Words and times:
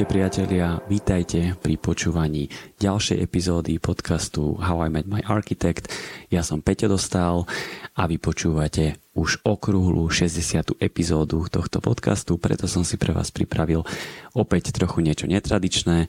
Ahojte 0.00 0.16
priatelia, 0.16 0.80
vítajte 0.88 1.60
pri 1.60 1.76
počúvaní 1.76 2.48
ďalšej 2.80 3.20
epizódy 3.20 3.76
podcastu 3.76 4.56
How 4.56 4.88
I 4.88 4.90
Met 4.96 5.04
My 5.04 5.20
Architect. 5.28 5.92
Ja 6.32 6.40
som 6.40 6.64
Peťo 6.64 6.88
Dostal 6.88 7.44
a 7.92 8.08
vy 8.08 8.16
počúvate 8.16 8.96
už 9.12 9.44
okrúhlu 9.44 10.08
60. 10.08 10.80
epizódu 10.80 11.44
tohto 11.52 11.84
podcastu, 11.84 12.40
preto 12.40 12.64
som 12.64 12.80
si 12.80 12.96
pre 12.96 13.12
vás 13.12 13.28
pripravil 13.28 13.84
opäť 14.32 14.72
trochu 14.72 15.04
niečo 15.04 15.28
netradičné. 15.28 16.08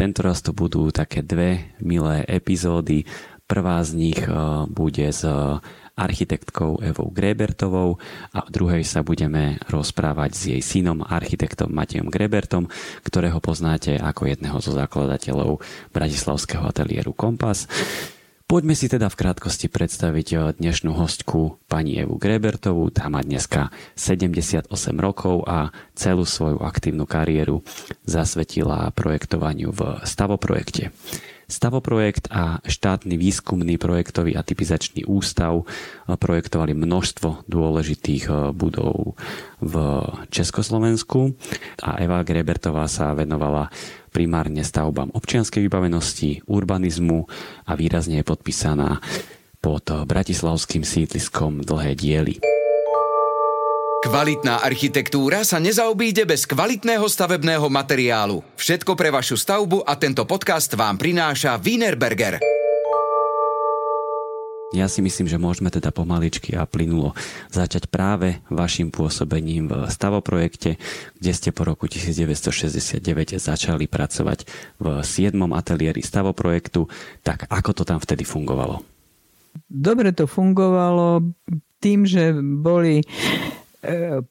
Tento 0.00 0.20
raz 0.24 0.40
to 0.40 0.56
budú 0.56 0.88
také 0.88 1.20
dve 1.20 1.76
milé 1.76 2.24
epizódy. 2.24 3.04
Prvá 3.44 3.84
z 3.84 4.00
nich 4.00 4.20
bude 4.72 5.12
z 5.12 5.28
architektkou 6.00 6.80
Evou 6.80 7.12
Grebertovou 7.12 8.00
a 8.32 8.40
v 8.40 8.50
druhej 8.50 8.82
sa 8.88 9.04
budeme 9.04 9.60
rozprávať 9.68 10.30
s 10.32 10.42
jej 10.56 10.62
synom, 10.64 11.04
architektom 11.04 11.68
Matejom 11.68 12.08
Grebertom, 12.08 12.72
ktorého 13.04 13.36
poznáte 13.44 14.00
ako 14.00 14.32
jedného 14.32 14.56
zo 14.64 14.72
zakladateľov 14.72 15.60
bratislavského 15.92 16.64
ateliéru 16.64 17.12
Kompas. 17.12 17.68
Poďme 18.50 18.74
si 18.74 18.90
teda 18.90 19.06
v 19.06 19.14
krátkosti 19.14 19.70
predstaviť 19.70 20.58
dnešnú 20.58 20.90
hostku 20.98 21.62
pani 21.70 22.02
Evu 22.02 22.18
Grebertovú. 22.18 22.90
Tá 22.90 23.06
má 23.06 23.22
dneska 23.22 23.70
78 23.94 24.66
rokov 24.98 25.46
a 25.46 25.70
celú 25.94 26.26
svoju 26.26 26.58
aktívnu 26.58 27.06
kariéru 27.06 27.62
zasvetila 28.02 28.90
projektovaniu 28.90 29.70
v 29.70 30.02
stavoprojekte. 30.02 30.90
Stavoprojekt 31.50 32.30
a 32.30 32.62
štátny 32.62 33.18
výskumný 33.18 33.74
projektový 33.74 34.38
a 34.38 34.46
typizačný 34.46 35.02
ústav 35.10 35.66
projektovali 36.06 36.78
množstvo 36.78 37.50
dôležitých 37.50 38.24
eh, 38.30 38.34
budov 38.54 39.18
v 39.58 39.74
Československu 40.30 41.34
a 41.82 41.98
Eva 41.98 42.22
Grebertová 42.22 42.86
sa 42.86 43.10
venovala 43.18 43.66
primárne 44.14 44.62
stavbám 44.62 45.10
občianskej 45.10 45.66
vybavenosti, 45.66 46.46
urbanizmu 46.46 47.26
a 47.66 47.72
výrazne 47.74 48.22
je 48.22 48.30
podpísaná 48.30 49.02
pod 49.58 49.84
bratislavským 49.90 50.86
sídliskom 50.86 51.66
dlhé 51.66 51.98
diely. 51.98 52.59
Kvalitná 54.00 54.64
architektúra 54.64 55.44
sa 55.44 55.60
nezaobíde 55.60 56.24
bez 56.24 56.48
kvalitného 56.48 57.04
stavebného 57.04 57.68
materiálu. 57.68 58.40
Všetko 58.56 58.96
pre 58.96 59.12
vašu 59.12 59.36
stavbu 59.36 59.84
a 59.84 59.92
tento 60.00 60.24
podcast 60.24 60.72
vám 60.72 60.96
prináša 60.96 61.60
Wienerberger. 61.60 62.40
Ja 64.72 64.88
si 64.88 65.04
myslím, 65.04 65.28
že 65.28 65.36
môžeme 65.36 65.68
teda 65.68 65.92
pomaličky 65.92 66.56
a 66.56 66.64
plynulo 66.64 67.12
začať 67.52 67.92
práve 67.92 68.40
vašim 68.48 68.88
pôsobením 68.88 69.68
v 69.68 69.92
stavoprojekte, 69.92 70.80
kde 71.20 71.32
ste 71.36 71.52
po 71.52 71.68
roku 71.68 71.84
1969 71.84 73.04
začali 73.36 73.84
pracovať 73.84 74.48
v 74.80 75.04
7. 75.04 75.36
ateliéri 75.52 76.00
stavoprojektu. 76.00 76.88
Tak 77.20 77.52
ako 77.52 77.70
to 77.76 77.82
tam 77.84 78.00
vtedy 78.00 78.24
fungovalo? 78.24 78.80
Dobre 79.68 80.16
to 80.16 80.24
fungovalo 80.24 81.20
tým, 81.84 82.08
že 82.08 82.32
boli 82.40 83.04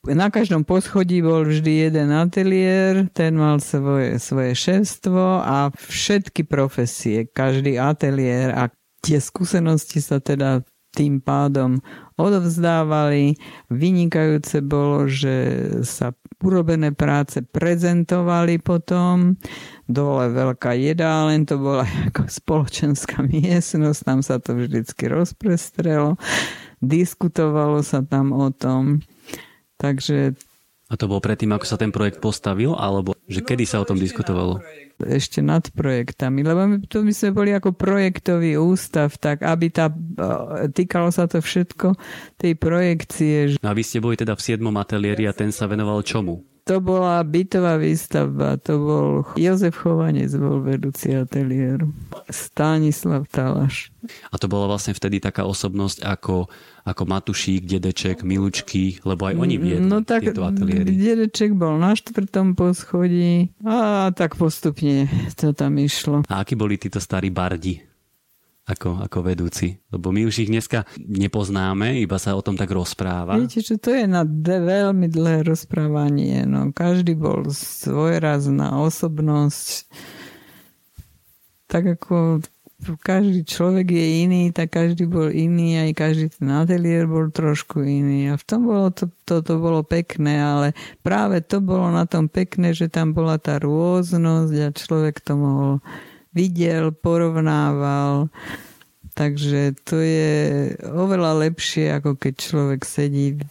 na 0.05 0.27
každom 0.29 0.61
poschodí 0.61 1.25
bol 1.25 1.41
vždy 1.41 1.89
jeden 1.89 2.13
ateliér, 2.13 3.09
ten 3.17 3.33
mal 3.33 3.57
svoje, 3.57 4.21
svoje 4.21 4.53
šéfstvo 4.53 5.41
a 5.41 5.73
všetky 5.73 6.45
profesie, 6.45 7.25
každý 7.25 7.81
ateliér 7.81 8.53
a 8.53 8.69
tie 9.01 9.17
skúsenosti 9.17 10.05
sa 10.05 10.21
teda 10.21 10.61
tým 10.93 11.21
pádom 11.21 11.81
odovzdávali. 12.17 13.37
Vynikajúce 13.69 14.61
bolo, 14.65 15.05
že 15.05 15.65
sa 15.85 16.13
urobené 16.41 16.91
práce 16.95 17.43
prezentovali 17.45 18.57
potom. 18.59 19.37
Dole 19.85 20.33
veľká 20.33 20.73
jedáleň, 20.75 21.39
to 21.45 21.55
bola 21.61 21.85
ako 22.09 22.25
spoločenská 22.27 23.21
miestnosť, 23.25 23.99
tam 24.05 24.19
sa 24.25 24.41
to 24.41 24.57
vždycky 24.57 25.09
rozprestrelo. 25.09 26.17
Diskutovalo 26.79 27.83
sa 27.85 28.01
tam 28.01 28.31
o 28.31 28.49
tom. 28.49 29.03
Takže... 29.79 30.35
A 30.89 30.97
to 30.97 31.05
bolo 31.05 31.21
predtým, 31.21 31.53
ako 31.53 31.65
sa 31.69 31.77
ten 31.77 31.93
projekt 31.93 32.17
postavil, 32.17 32.73
alebo 32.73 33.13
že 33.29 33.45
kedy 33.45 33.63
sa 33.63 33.77
o 33.79 33.85
tom 33.85 34.01
diskutovalo? 34.01 34.57
Ešte 34.97 35.39
nad 35.39 35.61
projektami, 35.69 36.41
lebo 36.41 36.65
my, 36.65 36.77
to 36.89 37.05
my 37.05 37.13
sme 37.13 37.29
boli 37.31 37.53
ako 37.53 37.77
projektový 37.77 38.57
ústav, 38.57 39.13
tak 39.21 39.45
aby 39.45 39.69
tá, 39.69 39.93
týkalo 40.73 41.13
sa 41.13 41.29
to 41.29 41.39
všetko 41.45 41.93
tej 42.41 42.57
projekcie. 42.57 43.61
No 43.61 43.69
a 43.69 43.77
vy 43.77 43.85
ste 43.85 44.01
boli 44.01 44.17
teda 44.17 44.33
v 44.33 44.41
7. 44.41 44.65
ateliéri 44.65 45.29
a 45.29 45.31
ten 45.31 45.53
sa 45.53 45.69
venoval 45.69 46.01
čomu? 46.01 46.41
To 46.65 46.77
bola 46.77 47.25
bytová 47.25 47.81
výstavba, 47.81 48.57
to 48.61 48.77
bol 48.77 49.07
Jozef 49.33 49.81
Chovanec, 49.81 50.29
bol 50.37 50.61
vedúci 50.61 51.13
ateliér. 51.13 51.81
Stanislav 52.29 53.25
Talaš. 53.29 53.89
A 54.29 54.35
to 54.37 54.45
bola 54.51 54.69
vlastne 54.69 54.95
vtedy 54.95 55.21
taká 55.21 55.45
osobnosť 55.45 56.05
ako, 56.05 56.49
ako 56.85 57.03
Matušík, 57.05 57.65
Dedeček, 57.65 58.21
Milučky, 58.25 59.01
lebo 59.05 59.29
aj 59.29 59.35
oni 59.37 59.55
viedli 59.57 59.85
no 59.85 60.01
tak 60.01 60.25
tieto 60.27 60.45
ateliéry. 60.45 60.93
Dedeček 60.93 61.55
bol 61.55 61.77
na 61.77 61.93
štvrtom 61.93 62.53
poschodí 62.53 63.53
a 63.63 64.09
tak 64.13 64.35
postupne 64.35 65.07
to 65.39 65.53
tam 65.53 65.77
išlo. 65.77 66.25
A 66.27 66.41
akí 66.41 66.53
boli 66.53 66.77
títo 66.77 67.01
starí 67.01 67.29
bardi? 67.29 67.89
ako, 68.69 69.01
ako 69.01 69.17
vedúci. 69.25 69.81
Lebo 69.89 70.13
my 70.13 70.29
už 70.29 70.45
ich 70.45 70.49
dneska 70.53 70.85
nepoznáme, 71.01 71.97
iba 71.97 72.21
sa 72.21 72.37
o 72.37 72.45
tom 72.45 72.53
tak 72.53 72.69
rozpráva. 72.69 73.41
Viete, 73.41 73.65
že 73.65 73.81
to 73.81 73.89
je 73.89 74.05
na 74.05 74.21
veľmi 74.61 75.09
dlhé 75.09 75.41
rozprávanie. 75.49 76.45
No, 76.45 76.69
každý 76.69 77.17
bol 77.17 77.49
svojrazná 77.49 78.77
osobnosť. 78.77 79.89
Tak 81.69 81.97
ako 81.97 82.45
každý 83.03 83.43
človek 83.43 83.91
je 83.91 84.07
iný, 84.23 84.43
tak 84.55 84.71
každý 84.71 85.03
bol 85.05 85.27
iný, 85.27 85.83
aj 85.83 85.91
každý 85.99 86.25
ten 86.31 86.47
ateliér 86.47 87.05
bol 87.11 87.27
trošku 87.27 87.83
iný. 87.83 88.31
A 88.31 88.39
v 88.39 88.43
tom 88.47 88.65
bolo 88.65 88.87
to, 88.95 89.11
to, 89.27 89.43
to 89.43 89.59
bolo 89.59 89.83
pekné, 89.83 90.39
ale 90.39 90.67
práve 91.03 91.43
to 91.43 91.59
bolo 91.59 91.91
na 91.91 92.07
tom 92.07 92.31
pekné, 92.31 92.71
že 92.71 92.87
tam 92.87 93.11
bola 93.11 93.35
tá 93.35 93.59
rôznosť 93.59 94.55
a 94.63 94.69
človek 94.71 95.19
to 95.19 95.33
mohol 95.35 95.73
videl, 96.31 96.95
porovnával. 96.95 98.31
Takže 99.19 99.75
to 99.83 99.99
je 99.99 100.31
oveľa 100.87 101.51
lepšie, 101.51 101.91
ako 101.91 102.15
keď 102.15 102.33
človek 102.39 102.81
sedí 102.87 103.35
v, 103.35 103.43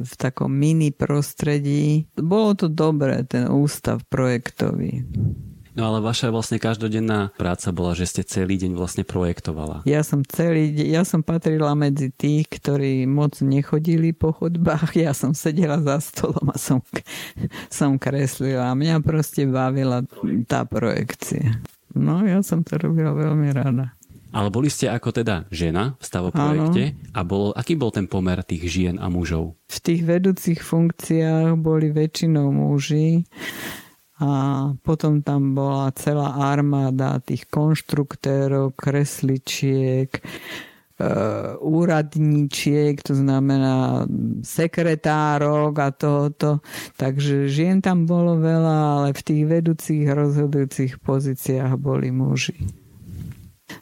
v 0.00 0.12
takom 0.16 0.48
mini 0.48 0.96
prostredí. 0.96 2.08
Bolo 2.16 2.56
to 2.56 2.72
dobré, 2.72 3.20
ten 3.28 3.44
ústav 3.52 4.00
projektový. 4.08 5.04
No 5.78 5.86
ale 5.86 6.02
vaša 6.02 6.34
vlastne 6.34 6.58
každodenná 6.58 7.30
práca 7.38 7.70
bola, 7.70 7.94
že 7.94 8.10
ste 8.10 8.22
celý 8.26 8.58
deň 8.58 8.74
vlastne 8.74 9.06
projektovala. 9.06 9.86
Ja 9.86 10.02
som 10.02 10.26
celý 10.26 10.74
ja 10.74 11.06
som 11.06 11.22
patrila 11.22 11.78
medzi 11.78 12.10
tých, 12.10 12.50
ktorí 12.50 13.06
moc 13.06 13.38
nechodili 13.38 14.10
po 14.10 14.34
chodbách. 14.34 14.98
Ja 14.98 15.14
som 15.14 15.32
sedela 15.32 15.78
za 15.78 16.02
stolom 16.02 16.50
a 16.50 16.58
som, 16.58 16.82
som 17.70 17.96
kreslila. 17.96 18.74
Mňa 18.74 18.98
proste 19.00 19.46
bavila 19.46 20.02
tá 20.50 20.66
projekcia. 20.66 21.62
No, 21.94 22.22
ja 22.22 22.42
som 22.42 22.62
to 22.62 22.78
robila 22.78 23.14
veľmi 23.14 23.50
rada. 23.50 23.94
Ale 24.30 24.46
boli 24.46 24.70
ste 24.70 24.86
ako 24.86 25.10
teda 25.10 25.50
žena 25.50 25.98
v 25.98 26.04
stavoprojekte 26.06 26.84
a 27.18 27.20
bolo, 27.26 27.50
aký 27.50 27.74
bol 27.74 27.90
ten 27.90 28.06
pomer 28.06 28.38
tých 28.46 28.62
žien 28.70 28.96
a 29.02 29.10
mužov? 29.10 29.58
V 29.66 29.78
tých 29.82 30.06
vedúcich 30.06 30.62
funkciách 30.62 31.58
boli 31.58 31.90
väčšinou 31.90 32.54
muži 32.54 33.26
a 34.20 34.30
potom 34.84 35.24
tam 35.24 35.56
bola 35.56 35.88
celá 35.96 36.36
armáda 36.36 37.18
tých 37.24 37.48
konštruktérov, 37.48 38.76
kresličiek, 38.76 40.20
Eh, 41.00 41.56
úradníčiek, 41.64 43.00
to 43.00 43.16
znamená 43.16 44.04
sekretárok 44.44 45.72
a 45.80 45.88
tohoto. 45.96 46.60
Takže 47.00 47.48
žien 47.48 47.80
tam 47.80 48.04
bolo 48.04 48.36
veľa, 48.36 48.76
ale 49.00 49.08
v 49.16 49.22
tých 49.24 49.42
vedúcich 49.48 50.04
rozhodujúcich 50.04 51.00
pozíciách 51.00 51.72
boli 51.80 52.12
muži. 52.12 52.52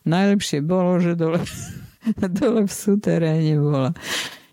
Najlepšie 0.06 0.62
bolo, 0.62 1.02
že 1.02 1.18
dole, 1.18 1.42
dole 2.38 2.70
v 2.70 2.72
suteréne 2.72 3.58
bola 3.58 3.90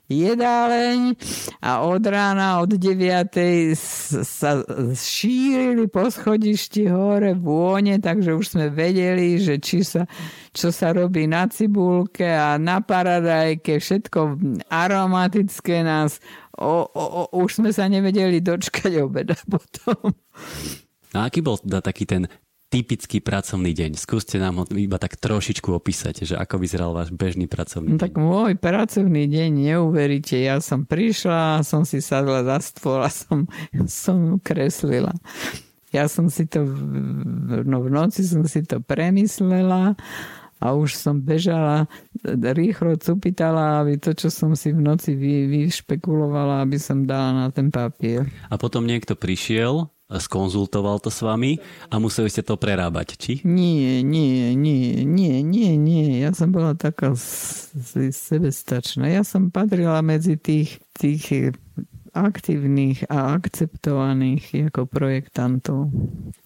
jedáleň 0.10 1.18
a 1.62 1.82
od 1.82 2.04
rána 2.06 2.62
od 2.62 2.78
9. 2.78 3.74
sa 4.22 4.62
šírili 4.94 5.90
po 5.90 6.08
schodišti 6.10 6.86
hore 6.90 7.34
vône, 7.34 7.98
takže 7.98 8.38
už 8.38 8.46
sme 8.58 8.66
vedeli, 8.70 9.42
že 9.42 9.58
či 9.58 9.82
sa, 9.82 10.06
čo 10.54 10.70
sa 10.70 10.94
robí 10.94 11.26
na 11.26 11.50
cibulke 11.50 12.30
a 12.30 12.62
na 12.62 12.86
paradajke, 12.86 13.82
všetko 13.82 14.38
aromatické 14.70 15.82
nás 15.82 16.22
o, 16.56 16.86
o, 16.86 17.04
o, 17.28 17.42
už 17.42 17.64
sme 17.64 17.72
sa 17.76 17.90
nevedeli 17.90 18.40
dočkať 18.40 19.04
obeda 19.04 19.36
potom. 19.54 20.14
A 21.16 21.32
aký 21.32 21.40
bol 21.40 21.56
teda 21.58 21.80
taký 21.80 22.04
ten 22.04 22.28
typický 22.70 23.22
pracovný 23.22 23.72
deň? 23.72 23.98
Skúste 23.98 24.42
nám 24.42 24.62
ho 24.62 24.66
iba 24.76 24.98
tak 24.98 25.16
trošičku 25.16 25.72
opísať, 25.72 26.26
že 26.28 26.36
ako 26.36 26.60
vyzeral 26.60 26.92
váš 26.92 27.14
bežný 27.14 27.46
pracovný 27.46 27.96
no, 27.96 27.98
deň. 27.98 28.04
Tak 28.04 28.14
môj 28.18 28.54
pracovný 28.58 29.30
deň, 29.30 29.50
neuveríte, 29.72 30.36
ja 30.42 30.60
som 30.60 30.84
prišla, 30.84 31.62
som 31.64 31.86
si 31.88 32.02
sadla 32.02 32.44
za 32.44 32.58
stôl 32.62 33.02
a 33.06 33.10
som, 33.10 33.46
som 33.90 34.42
kreslila. 34.42 35.14
Ja 35.94 36.12
som 36.12 36.28
si 36.28 36.44
to, 36.44 36.68
no 37.64 37.86
v 37.86 37.90
noci 37.94 38.28
som 38.28 38.44
si 38.44 38.68
to 38.68 38.84
premyslela 38.84 39.96
a 40.60 40.74
už 40.74 40.96
som 40.96 41.20
bežala, 41.20 41.88
rýchlo 42.26 42.96
cupitala, 43.00 43.84
aby 43.84 44.00
to, 44.00 44.16
čo 44.16 44.28
som 44.32 44.56
si 44.56 44.72
v 44.72 44.82
noci 44.82 45.16
vy, 45.16 45.48
vyšpekulovala, 45.48 46.64
aby 46.64 46.80
som 46.80 47.04
dala 47.04 47.48
na 47.48 47.48
ten 47.52 47.72
papier. 47.72 48.28
A 48.52 48.56
potom 48.56 48.88
niekto 48.88 49.14
prišiel, 49.16 49.88
skonzultoval 50.10 51.02
to 51.02 51.10
s 51.10 51.26
vami 51.26 51.58
a 51.90 51.98
museli 51.98 52.30
ste 52.30 52.46
to 52.46 52.62
prerábať, 52.62 53.08
či? 53.18 53.34
Nie, 53.42 54.06
nie, 54.06 54.54
nie, 54.54 55.02
nie, 55.02 55.42
nie, 55.42 55.72
nie. 55.78 56.22
Ja 56.22 56.30
som 56.38 56.54
bola 56.54 56.78
taká 56.78 57.18
sebestačná. 57.18 59.10
Ja 59.10 59.26
som 59.26 59.50
patrila 59.50 60.06
medzi 60.06 60.38
tých, 60.38 60.78
tých 60.94 61.58
aktívnych 62.16 63.12
a 63.12 63.36
akceptovaných 63.36 64.72
ako 64.72 64.88
projektantov. 64.88 65.92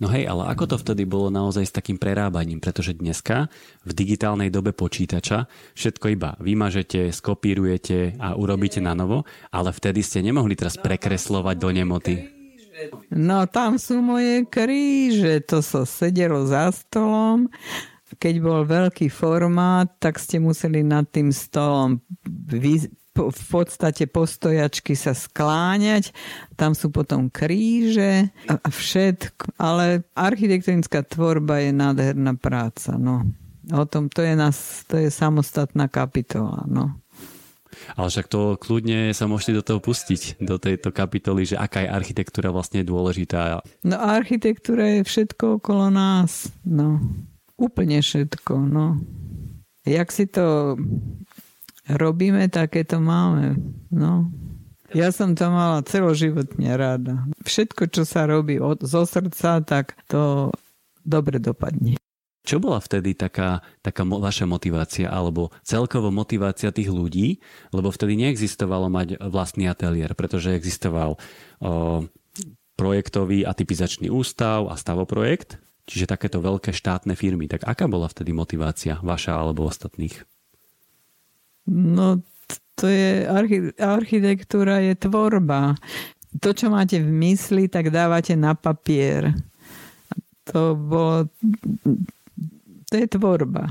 No 0.02 0.08
hej, 0.10 0.26
ale 0.26 0.50
ako 0.50 0.76
to 0.76 0.76
vtedy 0.82 1.06
bolo 1.06 1.30
naozaj 1.30 1.70
s 1.70 1.76
takým 1.76 2.02
prerábaním? 2.02 2.58
Pretože 2.58 2.98
dneska 2.98 3.54
v 3.86 3.92
digitálnej 3.94 4.50
dobe 4.50 4.74
počítača 4.74 5.46
všetko 5.78 6.06
iba 6.10 6.34
vymažete, 6.42 7.14
skopírujete 7.14 8.18
a 8.18 8.34
urobíte 8.34 8.82
na 8.82 8.98
novo, 8.98 9.30
ale 9.54 9.70
vtedy 9.70 10.02
ste 10.02 10.26
nemohli 10.26 10.58
teraz 10.58 10.82
prekreslovať 10.82 11.56
do 11.62 11.70
nemoty. 11.70 12.39
No 13.12 13.44
tam 13.50 13.76
sú 13.76 14.00
moje 14.00 14.48
kríže, 14.48 15.44
to 15.44 15.60
sa 15.60 15.84
so 15.84 16.08
sedelo 16.08 16.46
za 16.48 16.72
stolom 16.72 17.52
keď 18.18 18.36
bol 18.42 18.66
veľký 18.66 19.08
formát, 19.14 19.86
tak 20.02 20.18
ste 20.18 20.42
museli 20.42 20.82
nad 20.82 21.06
tým 21.06 21.30
stolom 21.30 22.02
vy, 22.50 22.90
v 23.14 23.44
podstate 23.52 24.08
postojačky 24.08 24.96
sa 24.96 25.12
skláňať, 25.12 26.16
tam 26.56 26.72
sú 26.74 26.90
potom 26.90 27.28
kríže 27.28 28.32
a 28.48 28.68
všetko, 28.68 29.60
ale 29.60 30.08
architektonická 30.16 31.04
tvorba 31.04 31.60
je 31.62 31.72
nádherná 31.76 32.34
práca, 32.40 32.96
no. 32.96 33.28
O 33.70 33.86
tom 33.86 34.10
to 34.10 34.26
je, 34.26 34.34
nás, 34.34 34.88
to 34.90 34.98
je 34.98 35.14
samostatná 35.14 35.92
kapitola, 35.92 36.66
no. 36.66 36.98
Ale 37.96 38.08
však 38.10 38.28
to 38.28 38.58
kľudne 38.58 39.14
sa 39.14 39.30
môžete 39.30 39.62
do 39.62 39.64
toho 39.64 39.80
pustiť, 39.80 40.42
do 40.42 40.58
tejto 40.58 40.90
kapitoly, 40.90 41.46
že 41.46 41.56
aká 41.56 41.86
je 41.86 41.94
architektúra 41.94 42.50
vlastne 42.50 42.82
dôležitá. 42.82 43.62
No 43.86 43.96
architektúra 43.98 45.00
je 45.00 45.02
všetko 45.06 45.62
okolo 45.62 45.94
nás, 45.94 46.50
no. 46.66 47.02
Úplne 47.60 48.00
všetko, 48.02 48.54
no. 48.58 49.00
Jak 49.86 50.10
si 50.10 50.26
to 50.30 50.78
robíme, 51.90 52.50
také 52.50 52.86
to 52.86 53.02
máme. 53.02 53.58
No. 53.90 54.30
Ja 54.90 55.14
som 55.14 55.38
to 55.38 55.54
mala 55.54 55.86
celoživotne 55.86 56.74
rada. 56.74 57.30
Všetko, 57.46 57.94
čo 57.94 58.04
sa 58.10 58.26
robí 58.26 58.58
od, 58.58 58.82
zo 58.82 59.06
srdca, 59.06 59.62
tak 59.62 59.94
to 60.10 60.50
dobre 61.06 61.38
dopadne. 61.38 61.98
Čo 62.50 62.58
bola 62.58 62.82
vtedy 62.82 63.14
taká, 63.14 63.62
taká 63.86 64.02
mo- 64.02 64.18
vaša 64.18 64.50
motivácia 64.50 65.06
alebo 65.06 65.54
celkovo 65.62 66.10
motivácia 66.10 66.74
tých 66.74 66.90
ľudí? 66.90 67.46
Lebo 67.70 67.94
vtedy 67.94 68.18
neexistovalo 68.18 68.90
mať 68.90 69.22
vlastný 69.22 69.70
ateliér, 69.70 70.18
pretože 70.18 70.58
existoval 70.58 71.14
o, 71.14 72.10
projektový 72.74 73.46
a 73.46 73.54
typizačný 73.54 74.10
ústav 74.10 74.66
a 74.66 74.74
stavoprojekt, 74.82 75.62
čiže 75.86 76.10
takéto 76.10 76.42
veľké 76.42 76.74
štátne 76.74 77.14
firmy. 77.14 77.46
Tak 77.46 77.70
aká 77.70 77.86
bola 77.86 78.10
vtedy 78.10 78.34
motivácia 78.34 78.98
vaša 79.06 79.38
alebo 79.38 79.70
ostatných? 79.70 80.26
No 81.70 82.26
to 82.74 82.90
je, 82.90 83.30
archi- 83.30 83.78
architektúra 83.78 84.82
je 84.82 84.98
tvorba. 84.98 85.78
To, 86.42 86.50
čo 86.50 86.74
máte 86.74 86.98
v 86.98 87.14
mysli, 87.30 87.70
tak 87.70 87.94
dávate 87.94 88.34
na 88.34 88.58
papier. 88.58 89.38
To 90.50 90.74
bolo 90.74 91.30
to 92.90 92.98
je 92.98 93.08
tvorba. 93.08 93.70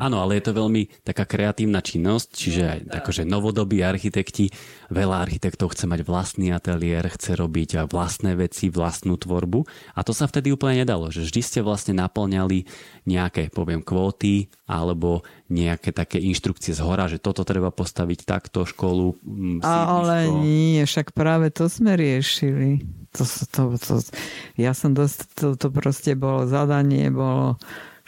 Áno, 0.00 0.20
ale 0.20 0.40
je 0.40 0.48
to 0.48 0.56
veľmi 0.56 1.04
taká 1.04 1.24
kreatívna 1.28 1.84
činnosť, 1.84 2.28
čiže 2.32 2.62
aj 2.64 2.80
akože 3.04 3.22
novodobí 3.28 3.84
architekti, 3.84 4.48
veľa 4.88 5.20
architektov 5.20 5.76
chce 5.76 5.84
mať 5.88 6.04
vlastný 6.04 6.52
ateliér, 6.52 7.08
chce 7.12 7.36
robiť 7.36 7.84
vlastné 7.88 8.36
veci, 8.36 8.72
vlastnú 8.72 9.20
tvorbu 9.20 9.64
a 9.96 10.00
to 10.00 10.12
sa 10.16 10.24
vtedy 10.24 10.52
úplne 10.52 10.84
nedalo, 10.84 11.12
že 11.12 11.24
vždy 11.24 11.40
ste 11.40 11.60
vlastne 11.60 11.96
naplňali 11.96 12.64
nejaké, 13.04 13.52
poviem, 13.52 13.84
kvóty 13.84 14.48
alebo 14.64 15.24
nejaké 15.50 15.90
také 15.90 16.16
inštrukcie 16.22 16.72
z 16.72 16.80
hora, 16.80 17.10
že 17.10 17.20
toto 17.20 17.42
treba 17.42 17.68
postaviť 17.74 18.24
takto, 18.24 18.64
školu, 18.64 19.18
mm, 19.20 19.58
Ale 19.66 20.30
nie, 20.40 20.80
však 20.86 21.12
práve 21.12 21.50
to 21.50 21.66
sme 21.66 21.98
riešili. 21.98 22.86
To, 23.18 23.26
to, 23.26 23.62
to, 23.74 23.94
ja 24.54 24.70
som 24.70 24.94
dosť, 24.94 25.18
to, 25.34 25.46
to 25.58 25.68
proste 25.74 26.14
bolo 26.14 26.46
zadanie, 26.46 27.10
bolo 27.10 27.58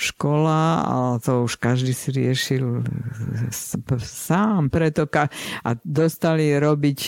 škola, 0.02 0.82
ale 0.82 1.12
to 1.22 1.46
už 1.46 1.54
každý 1.62 1.94
si 1.94 2.10
riešil 2.10 2.82
sám. 4.02 4.66
Preto 4.69 5.06
ka- 5.06 5.31
a 5.62 5.70
dostali 5.87 6.50
robiť 6.58 7.00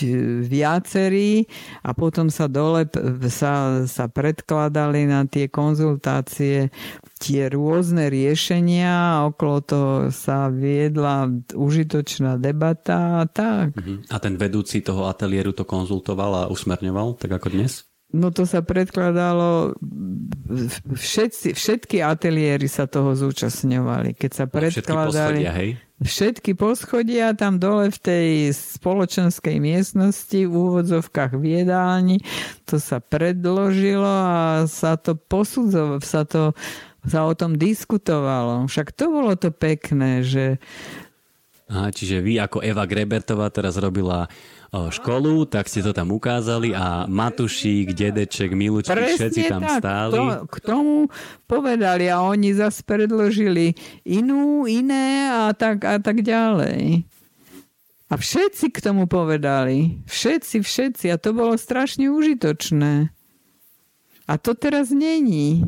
viacerí 0.46 1.50
a 1.82 1.90
potom 1.90 2.30
sa 2.30 2.46
dole 2.46 2.86
sa, 3.26 3.82
sa 3.90 4.04
predkladali 4.06 5.10
na 5.10 5.26
tie 5.26 5.50
konzultácie 5.50 6.70
tie 7.24 7.48
rôzne 7.48 8.12
riešenia 8.12 9.24
okolo 9.32 9.56
toho 9.64 9.90
sa 10.12 10.52
viedla 10.52 11.32
užitočná 11.56 12.36
debata 12.36 13.22
a 13.22 13.24
tak. 13.24 13.72
Mhm. 13.80 14.12
A 14.12 14.16
ten 14.20 14.36
vedúci 14.36 14.84
toho 14.84 15.08
ateliéru 15.08 15.56
to 15.56 15.64
konzultoval 15.64 16.46
a 16.46 16.50
usmerňoval, 16.52 17.16
tak 17.16 17.32
ako 17.32 17.56
dnes? 17.56 17.93
No 18.14 18.30
to 18.30 18.46
sa 18.46 18.62
predkladalo, 18.62 19.74
všetci, 20.86 21.58
všetky 21.58 21.98
ateliéry 21.98 22.70
sa 22.70 22.86
toho 22.86 23.18
zúčastňovali. 23.18 24.14
Keď 24.14 24.30
sa 24.30 24.46
predkladali... 24.46 24.70
Všetky 24.70 24.94
poschodia, 24.94 25.52
hej? 25.58 25.70
Všetky 25.98 26.50
poschodia 26.54 27.26
tam 27.34 27.58
dole 27.58 27.90
v 27.90 27.98
tej 27.98 28.28
spoločenskej 28.54 29.58
miestnosti 29.58 30.46
v 30.46 30.52
úvodzovkách 30.52 31.38
v 31.38 31.44
jedálni, 31.62 32.18
to 32.66 32.78
sa 32.78 33.02
predložilo 33.02 34.06
a 34.06 34.66
sa 34.70 34.94
to 34.94 35.18
posudzovalo, 35.18 35.98
sa 36.02 36.22
to 36.22 36.54
sa 37.04 37.28
o 37.28 37.32
tom 37.36 37.60
diskutovalo. 37.60 38.64
Však 38.64 38.96
to 38.96 39.12
bolo 39.12 39.36
to 39.36 39.52
pekné, 39.52 40.24
že 40.24 40.56
Aha, 41.64 41.88
čiže 41.88 42.20
vy 42.20 42.36
ako 42.36 42.60
Eva 42.60 42.84
Grebertová 42.84 43.48
teraz 43.48 43.80
robila 43.80 44.28
školu, 44.90 45.46
tak 45.46 45.70
ste 45.70 45.84
to 45.84 45.94
tam 45.94 46.10
ukázali 46.10 46.74
a 46.74 47.06
Matušík, 47.06 47.94
Dedeček, 47.94 48.50
Milučky, 48.52 48.90
Presne 48.90 49.30
všetci 49.30 49.40
tam 49.46 49.62
tak. 49.62 49.78
stáli. 49.78 50.14
To, 50.18 50.24
k 50.50 50.56
tomu 50.62 50.94
povedali 51.46 52.10
a 52.10 52.22
oni 52.26 52.50
zase 52.54 52.82
predložili 52.82 53.78
inú, 54.02 54.66
iné 54.66 55.30
a 55.30 55.54
tak, 55.54 55.84
a 55.86 56.02
tak 56.02 56.26
ďalej. 56.26 57.06
A 58.10 58.14
všetci 58.14 58.70
k 58.70 58.78
tomu 58.78 59.06
povedali. 59.10 60.02
Všetci, 60.06 60.62
všetci. 60.62 61.06
A 61.10 61.16
to 61.16 61.34
bolo 61.34 61.58
strašne 61.58 62.12
užitočné. 62.12 63.10
A 64.24 64.32
to 64.38 64.54
teraz 64.54 64.94
není 64.94 65.66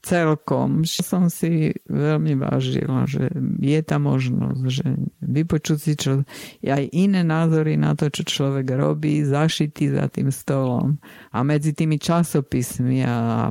celkom. 0.00 0.82
Som 0.88 1.28
si 1.28 1.76
veľmi 1.86 2.36
vážila, 2.40 3.04
že 3.04 3.28
je 3.60 3.80
tá 3.84 4.00
možnosť, 4.00 4.62
že 4.66 4.86
vypočuť 5.20 5.78
si 5.78 5.92
čo, 5.96 6.24
aj 6.64 6.84
iné 6.96 7.20
názory 7.20 7.76
na 7.76 7.92
to, 7.92 8.08
čo 8.08 8.24
človek 8.24 8.66
robí, 8.74 9.22
zašitý 9.22 9.92
za 9.92 10.08
tým 10.08 10.32
stolom 10.32 10.96
a 11.30 11.44
medzi 11.44 11.76
tými 11.76 12.00
časopismi 12.00 13.04
a 13.04 13.48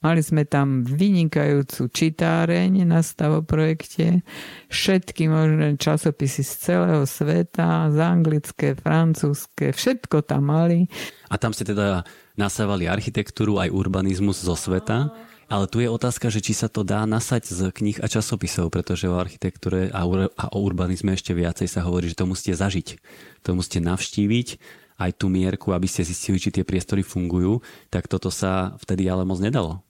mali 0.00 0.20
sme 0.22 0.46
tam 0.46 0.86
vynikajúcu 0.86 1.90
čitáreň 1.90 2.86
na 2.86 3.02
stavoprojekte, 3.02 4.22
všetky 4.70 5.26
možné 5.26 5.76
časopisy 5.76 6.46
z 6.46 6.52
celého 6.56 7.04
sveta, 7.04 7.90
z 7.90 7.98
anglické, 7.98 8.78
francúzske, 8.78 9.74
všetko 9.74 10.22
tam 10.22 10.48
mali. 10.54 10.86
A 11.28 11.36
tam 11.36 11.52
ste 11.52 11.66
teda 11.66 12.06
nasávali 12.38 12.86
architektúru 12.86 13.58
aj 13.58 13.74
urbanizmus 13.74 14.40
zo 14.40 14.54
sveta? 14.54 15.10
Ale 15.48 15.64
tu 15.64 15.80
je 15.80 15.88
otázka, 15.88 16.28
že 16.28 16.44
či 16.44 16.52
sa 16.52 16.68
to 16.68 16.84
dá 16.84 17.08
nasať 17.08 17.48
z 17.48 17.60
kníh 17.72 17.98
a 18.04 18.06
časopisov, 18.06 18.68
pretože 18.68 19.08
o 19.08 19.16
architektúre 19.16 19.88
a 19.88 20.04
o 20.52 20.58
urbanizme 20.60 21.16
ešte 21.16 21.32
viacej 21.32 21.72
sa 21.72 21.80
hovorí, 21.88 22.12
že 22.12 22.20
to 22.20 22.28
musíte 22.28 22.52
zažiť. 22.52 23.00
To 23.48 23.56
musíte 23.56 23.80
navštíviť 23.80 24.48
aj 24.98 25.10
tú 25.16 25.32
mierku, 25.32 25.72
aby 25.72 25.88
ste 25.88 26.04
zistili, 26.04 26.36
či 26.36 26.52
tie 26.52 26.68
priestory 26.68 27.00
fungujú, 27.00 27.64
tak 27.88 28.10
toto 28.10 28.28
sa 28.28 28.76
vtedy 28.82 29.08
ale 29.08 29.24
moc 29.24 29.40
nedalo. 29.40 29.80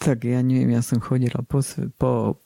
Tak 0.00 0.24
ja 0.24 0.40
neviem, 0.40 0.74
ja 0.74 0.82
som 0.82 0.98
chodila 0.98 1.44
po, 1.44 1.60
po, 2.00 2.40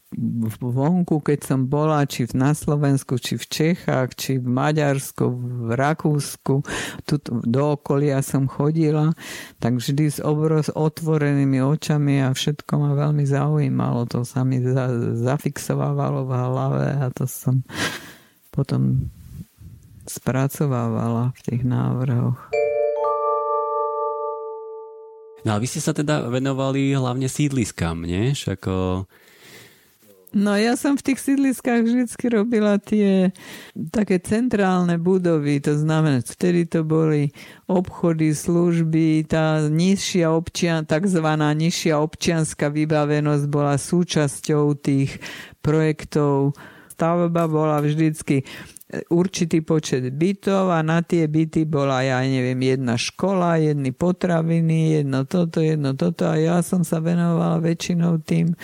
vonku, 0.58 1.20
keď 1.20 1.38
som 1.44 1.60
bola, 1.68 2.08
či 2.08 2.24
na 2.32 2.56
Slovensku, 2.56 3.20
či 3.20 3.36
v 3.36 3.44
Čechách, 3.44 4.16
či 4.16 4.40
v 4.40 4.48
Maďarsku, 4.48 5.24
v 5.28 5.70
Rakúsku, 5.76 6.64
tu 7.04 7.14
do 7.44 7.62
okolia 7.76 8.24
som 8.24 8.48
chodila, 8.48 9.12
tak 9.60 9.76
vždy 9.76 10.08
s 10.08 10.18
obroz 10.24 10.72
otvorenými 10.72 11.60
očami 11.60 12.24
a 12.24 12.32
všetko 12.32 12.72
ma 12.80 12.96
veľmi 12.96 13.24
zaujímalo. 13.28 14.08
To 14.16 14.24
sa 14.24 14.48
mi 14.48 14.64
za, 14.64 14.88
zafixovávalo 15.12 16.24
v 16.24 16.32
hlave 16.32 16.84
a 17.04 17.06
to 17.12 17.28
som 17.28 17.60
potom 18.48 19.12
spracovávala 20.08 21.36
v 21.36 21.40
tých 21.44 21.62
návrhoch. 21.68 22.40
No 25.46 25.54
a 25.54 25.60
vy 25.60 25.68
ste 25.70 25.84
sa 25.84 25.94
teda 25.94 26.26
venovali 26.32 26.96
hlavne 26.96 27.28
sídliskám, 27.28 28.02
nie? 28.08 28.32
Ako... 28.34 29.06
No 30.36 30.52
ja 30.60 30.76
som 30.76 30.92
v 30.92 31.12
tých 31.12 31.24
sídliskách 31.24 31.88
vždy 31.88 32.04
robila 32.28 32.76
tie 32.76 33.32
také 33.88 34.20
centrálne 34.20 35.00
budovy, 35.00 35.56
to 35.56 35.72
znamená, 35.72 36.20
vtedy 36.20 36.68
to 36.68 36.84
boli 36.84 37.32
obchody, 37.64 38.36
služby, 38.36 39.24
tá 39.24 39.64
nižšia 39.72 40.28
občian, 40.28 40.84
takzvaná 40.84 41.48
nižšia 41.56 41.96
občianská 41.96 42.68
vybavenosť 42.68 43.44
bola 43.48 43.80
súčasťou 43.80 44.76
tých 44.76 45.16
projektov. 45.64 46.52
Stavba 46.92 47.48
bola 47.48 47.80
vždycky 47.80 48.44
určitý 49.08 49.60
počet 49.60 50.08
bytov 50.12 50.72
a 50.72 50.80
na 50.80 51.04
tie 51.04 51.28
byty 51.28 51.68
bola, 51.68 52.04
ja 52.04 52.20
neviem, 52.24 52.56
jedna 52.64 52.96
škola, 52.96 53.60
jedny 53.60 53.92
potraviny, 53.92 55.00
jedno 55.00 55.28
toto, 55.28 55.60
jedno 55.60 55.92
toto 55.92 56.24
a 56.24 56.36
ja 56.40 56.56
som 56.64 56.84
sa 56.84 57.00
venovala 57.00 57.60
väčšinou 57.60 58.20
tým 58.24 58.56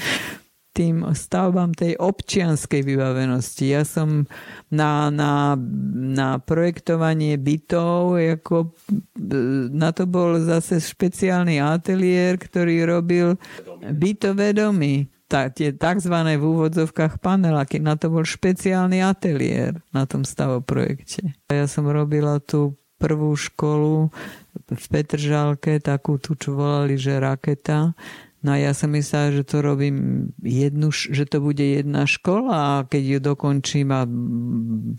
tým 0.75 1.07
stavbám 1.15 1.71
tej 1.79 1.95
občianskej 2.03 2.83
vybavenosti. 2.83 3.71
Ja 3.71 3.87
som 3.87 4.27
na, 4.75 5.07
na, 5.09 5.55
na 5.95 6.43
projektovanie 6.43 7.39
bytov, 7.39 8.19
ako, 8.19 8.75
na 9.71 9.95
to 9.95 10.11
bol 10.11 10.35
zase 10.43 10.83
špeciálny 10.83 11.63
ateliér, 11.63 12.43
ktorý 12.43 12.91
robil 12.91 13.39
bytové 13.87 14.51
domy. 14.51 15.07
Tie 15.31 15.75
tzv. 15.75 16.15
v 16.15 16.43
úvodzovkách 16.43 17.19
paneláky. 17.19 17.83
Na 17.83 17.99
to 17.99 18.11
bol 18.11 18.23
špeciálny 18.23 19.03
ateliér 19.03 19.79
na 19.95 20.07
tom 20.07 20.23
stavoprojekte. 20.23 21.39
Ja 21.51 21.67
som 21.71 21.87
robila 21.91 22.39
tú 22.39 22.79
prvú 22.99 23.35
školu 23.35 24.15
v 24.71 24.85
Petržalke, 24.91 25.83
takú 25.83 26.23
tu, 26.23 26.39
čo 26.39 26.55
volali, 26.55 26.95
že 26.95 27.19
raketa 27.19 27.95
No 28.45 28.53
a 28.53 28.61
ja 28.61 28.77
som 28.77 28.93
myslela, 28.93 29.41
že 29.41 29.49
to 29.49 29.65
robím 29.65 30.29
jednu, 30.45 30.93
že 30.93 31.25
to 31.25 31.41
bude 31.41 31.65
jedna 31.65 32.05
škola 32.05 32.53
a 32.53 32.73
keď 32.85 33.03
ju 33.17 33.19
dokončím 33.25 33.89
a, 33.89 34.05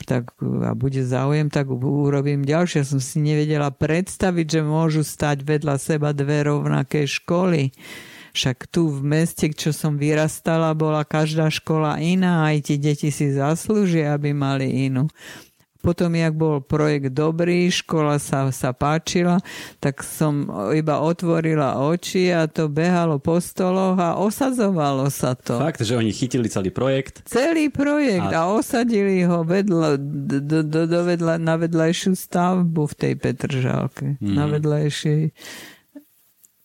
tak, 0.02 0.34
a 0.42 0.74
bude 0.74 1.06
záujem, 1.06 1.54
tak 1.54 1.70
urobím 1.70 2.42
ďalšie. 2.42 2.82
Ja 2.82 2.90
som 2.90 2.98
si 2.98 3.22
nevedela 3.22 3.70
predstaviť, 3.70 4.46
že 4.50 4.62
môžu 4.66 5.06
stať 5.06 5.46
vedľa 5.46 5.78
seba 5.78 6.10
dve 6.10 6.50
rovnaké 6.50 7.06
školy. 7.06 7.70
Však 8.34 8.66
tu 8.74 8.90
v 8.90 9.06
meste, 9.06 9.46
čo 9.54 9.70
som 9.70 9.94
vyrastala, 9.94 10.74
bola 10.74 11.06
každá 11.06 11.46
škola 11.54 12.02
iná, 12.02 12.50
aj 12.50 12.74
tie 12.74 12.78
deti 12.82 13.14
si 13.14 13.30
zaslúžia, 13.30 14.18
aby 14.18 14.34
mali 14.34 14.90
inú. 14.90 15.06
Potom, 15.86 16.18
jak 16.18 16.34
bol 16.34 16.66
projekt 16.66 17.14
dobrý, 17.14 17.70
škola 17.70 18.18
sa, 18.18 18.50
sa 18.50 18.74
páčila, 18.74 19.38
tak 19.78 20.02
som 20.02 20.50
iba 20.74 20.98
otvorila 20.98 21.78
oči 21.78 22.34
a 22.34 22.50
to 22.50 22.66
behalo 22.66 23.22
po 23.22 23.38
stoloch 23.38 23.94
a 24.02 24.18
osadzovalo 24.18 25.06
sa 25.14 25.38
to. 25.38 25.62
Fakt, 25.62 25.86
že 25.86 25.94
oni 25.94 26.10
chytili 26.10 26.50
celý 26.50 26.74
projekt? 26.74 27.22
Celý 27.30 27.70
projekt 27.70 28.34
a, 28.34 28.50
a 28.50 28.58
osadili 28.58 29.22
ho 29.30 29.46
vedľa, 29.46 30.02
do, 30.42 30.66
do, 30.66 30.82
do 30.90 31.02
vedľa, 31.06 31.38
na 31.38 31.54
vedľajšiu 31.54 32.18
stavbu 32.18 32.90
v 32.90 32.96
tej 32.98 33.14
Petržálke. 33.22 34.18
Mm-hmm. 34.18 34.34
Na 34.34 34.46
vedľajšej. 34.50 35.22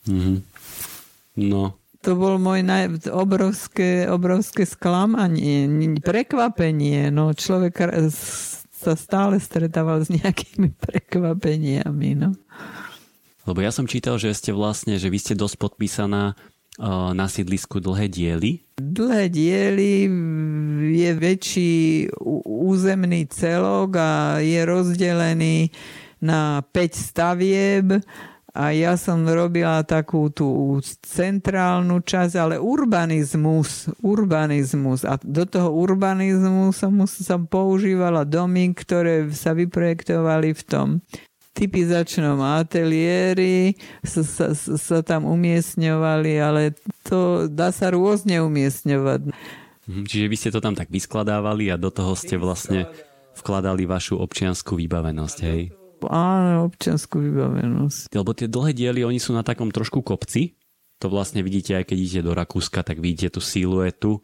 Mm-hmm. 0.09 0.37
No, 1.45 1.77
to 2.01 2.17
bol 2.17 2.41
môj 2.41 2.65
naj, 2.65 3.13
obrovské, 3.13 4.09
obrovské 4.09 4.65
sklamanie, 4.65 5.69
prekvapenie. 6.01 7.13
No, 7.13 7.37
človek 7.37 7.77
sa 8.81 8.97
stále 8.97 9.37
stretával 9.37 10.01
s 10.01 10.09
nejakými 10.09 10.73
prekvapeniami. 10.73 12.17
No. 12.17 12.33
Lebo 13.45 13.61
ja 13.61 13.69
som 13.69 13.85
čítal, 13.85 14.17
že 14.17 14.33
ste 14.33 14.57
vlastne, 14.57 14.97
že 14.97 15.13
vy 15.13 15.19
ste 15.21 15.37
dosť 15.37 15.57
podpísaná 15.61 16.33
uh, 16.33 17.13
na 17.13 17.29
sídlisku 17.29 17.77
dlhé 17.85 18.09
diely. 18.09 18.65
Dlhé 18.81 19.29
diely 19.29 20.09
je 20.97 21.11
väčší 21.13 21.75
územný 22.49 23.29
celok 23.29 24.01
a 24.01 24.11
je 24.41 24.61
rozdelený 24.65 25.69
na 26.21 26.65
5 26.65 26.97
stavieb 26.97 27.87
a 28.51 28.75
ja 28.75 28.99
som 28.99 29.23
robila 29.23 29.87
takú 29.87 30.27
tú 30.27 30.79
centrálnu 31.07 32.03
časť, 32.03 32.35
ale 32.35 32.57
urbanizmus, 32.59 33.87
urbanizmus. 34.03 35.07
A 35.07 35.23
do 35.23 35.47
toho 35.47 35.71
urbanizmu 35.71 36.75
som, 36.75 36.91
som 37.07 37.47
používala 37.47 38.27
domy, 38.27 38.75
ktoré 38.75 39.31
sa 39.31 39.55
vyprojektovali 39.55 40.51
v 40.51 40.63
tom 40.67 40.89
typizačnom 41.55 42.43
ateliéri, 42.43 43.79
sa, 44.03 44.23
sa, 44.23 44.55
sa 44.55 44.99
tam 45.03 45.27
umiestňovali, 45.31 46.33
ale 46.39 46.75
to 47.07 47.51
dá 47.51 47.71
sa 47.71 47.91
rôzne 47.95 48.43
umiestňovať. 48.43 49.31
Mhm, 49.87 50.03
čiže 50.07 50.27
vy 50.31 50.37
ste 50.39 50.51
to 50.51 50.63
tam 50.63 50.75
tak 50.75 50.91
vyskladávali 50.91 51.71
a 51.71 51.79
do 51.79 51.91
toho 51.91 52.15
ste 52.19 52.35
vlastne 52.35 52.91
vkladali 53.39 53.87
vašu 53.87 54.19
občianskú 54.19 54.75
vybavenosť, 54.79 55.39
hej? 55.47 55.80
Áno, 56.09 56.71
občianskú 56.71 57.21
vybavenosť. 57.21 58.15
Lebo 58.17 58.33
tie 58.33 58.49
dlhé 58.49 58.73
diely, 58.73 59.05
oni 59.05 59.21
sú 59.21 59.37
na 59.37 59.45
takom 59.45 59.69
trošku 59.69 60.01
kopci. 60.01 60.57
To 61.01 61.13
vlastne 61.13 61.41
vidíte, 61.45 61.77
aj 61.77 61.89
keď 61.91 61.97
idete 61.97 62.23
do 62.25 62.33
Rakúska, 62.37 62.85
tak 62.85 63.01
vidíte 63.01 63.37
tú 63.37 63.41
siluetu, 63.41 64.21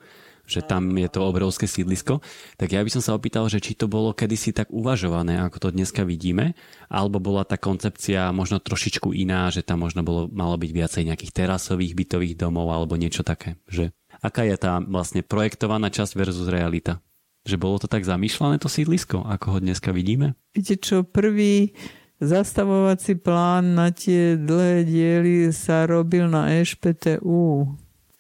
že 0.47 0.63
tam 0.63 0.93
je 0.95 1.09
to 1.11 1.25
obrovské 1.27 1.67
sídlisko. 1.67 2.23
Tak 2.55 2.71
ja 2.71 2.81
by 2.81 2.91
som 2.93 3.03
sa 3.03 3.17
opýtal, 3.19 3.51
že 3.51 3.59
či 3.59 3.75
to 3.75 3.91
bolo 3.91 4.15
kedysi 4.15 4.55
tak 4.55 4.71
uvažované, 4.71 5.43
ako 5.43 5.59
to 5.59 5.69
dneska 5.75 6.07
vidíme, 6.07 6.55
alebo 6.87 7.19
bola 7.19 7.43
tá 7.43 7.59
koncepcia 7.59 8.31
možno 8.31 8.63
trošičku 8.63 9.11
iná, 9.13 9.51
že 9.51 9.67
tam 9.67 9.83
možno 9.83 10.07
bolo, 10.07 10.31
malo 10.31 10.55
byť 10.55 10.71
viacej 10.71 11.03
nejakých 11.11 11.35
terasových 11.35 11.97
bytových 11.99 12.39
domov 12.39 12.71
alebo 12.71 12.95
niečo 12.95 13.27
také. 13.27 13.59
Že 13.67 13.91
aká 14.23 14.47
je 14.47 14.57
tá 14.57 14.79
vlastne 14.85 15.27
projektovaná 15.27 15.91
časť 15.91 16.13
versus 16.15 16.47
realita? 16.47 17.03
Že 17.47 17.57
bolo 17.63 17.79
to 17.79 17.87
tak 17.87 18.03
zamýšľané 18.03 18.59
to 18.59 18.67
sídlisko, 18.67 19.23
ako 19.23 19.47
ho 19.55 19.59
dneska 19.63 19.95
vidíme? 19.95 20.35
Viete 20.51 20.75
čo, 20.83 21.07
prvý 21.07 21.71
zastavovací 22.19 23.15
plán 23.23 23.79
na 23.79 23.95
tie 23.95 24.35
dlhé 24.35 24.83
diely 24.83 25.55
sa 25.55 25.87
robil 25.87 26.27
na 26.27 26.51
EŠPTU 26.59 27.71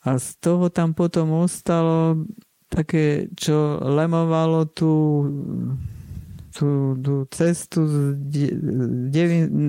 a 0.06 0.10
z 0.22 0.28
toho 0.38 0.70
tam 0.70 0.94
potom 0.94 1.42
ostalo 1.42 2.22
také, 2.70 3.26
čo 3.34 3.82
lemovalo 3.82 4.70
tú, 4.70 5.26
tú, 6.54 6.94
tú 7.00 7.26
cestu, 7.34 7.82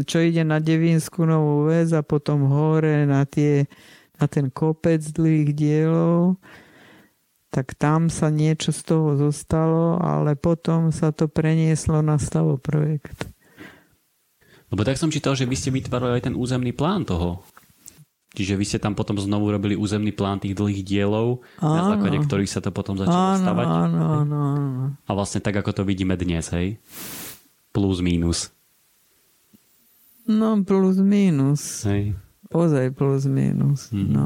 čo 0.05 0.17
ide 0.21 0.43
na 0.45 0.61
Devinskú 0.61 1.25
novú 1.25 1.71
väz 1.71 1.97
a 1.97 2.05
potom 2.05 2.45
hore 2.45 3.09
na, 3.09 3.25
tie, 3.25 3.65
na 4.21 4.29
ten 4.29 4.53
kopec 4.53 5.01
dlhých 5.01 5.49
dielov 5.57 6.37
tak 7.57 7.73
tam 7.73 8.13
sa 8.13 8.29
niečo 8.29 8.69
z 8.69 8.85
toho 8.85 9.17
zostalo, 9.17 9.97
ale 9.97 10.37
potom 10.37 10.93
sa 10.93 11.09
to 11.09 11.25
prenieslo 11.25 12.05
na 12.05 12.21
stavoprojekt. 12.21 13.33
Lebo 14.69 14.85
tak 14.85 15.01
som 15.01 15.09
čítal, 15.09 15.33
že 15.33 15.49
vy 15.49 15.57
ste 15.57 15.73
vytvárali 15.73 16.21
aj 16.21 16.29
ten 16.29 16.35
územný 16.37 16.69
plán 16.69 17.01
toho. 17.01 17.41
Čiže 18.37 18.53
vy 18.53 18.65
ste 18.69 18.77
tam 18.77 18.93
potom 18.93 19.17
znovu 19.17 19.49
robili 19.49 19.73
územný 19.73 20.13
plán 20.13 20.37
tých 20.37 20.53
dlhých 20.53 20.85
dielov, 20.85 21.41
áno. 21.57 21.73
na 21.73 21.83
základe 21.89 22.21
ktorých 22.21 22.51
sa 22.53 22.61
to 22.61 22.69
potom 22.69 22.93
začalo 22.93 23.33
áno, 23.33 23.41
stavať. 23.41 23.65
Áno, 23.65 24.01
áno, 24.21 24.37
áno. 24.37 24.83
A 25.09 25.11
vlastne 25.17 25.41
tak, 25.41 25.57
ako 25.57 25.81
to 25.81 25.81
vidíme 25.81 26.13
dnes, 26.13 26.53
hej? 26.53 26.77
Plus, 27.73 28.05
mínus. 28.05 28.53
No, 30.29 30.61
plus, 30.61 31.01
mínus. 31.01 31.81
Hej. 31.89 32.13
Ozaj 32.51 32.95
plus, 32.95 33.27
mínus. 33.27 33.91
Mm. 33.91 34.07
No. 34.11 34.25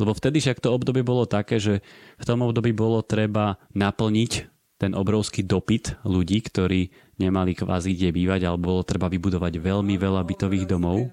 Lebo 0.00 0.12
vtedy 0.16 0.40
však 0.40 0.64
to 0.64 0.72
obdobie 0.72 1.04
bolo 1.04 1.28
také, 1.28 1.60
že 1.60 1.84
v 2.16 2.24
tom 2.24 2.42
období 2.42 2.72
bolo 2.72 3.04
treba 3.04 3.60
naplniť 3.76 4.32
ten 4.76 4.92
obrovský 4.92 5.44
dopyt 5.44 6.04
ľudí, 6.04 6.44
ktorí 6.44 6.92
nemali 7.16 7.56
kvázi 7.56 7.96
kde 7.96 8.12
bývať, 8.12 8.44
alebo 8.44 8.76
bolo 8.76 8.82
treba 8.84 9.08
vybudovať 9.08 9.56
veľmi 9.56 9.94
veľa 9.96 10.20
bytových 10.20 10.68
domov. 10.68 11.08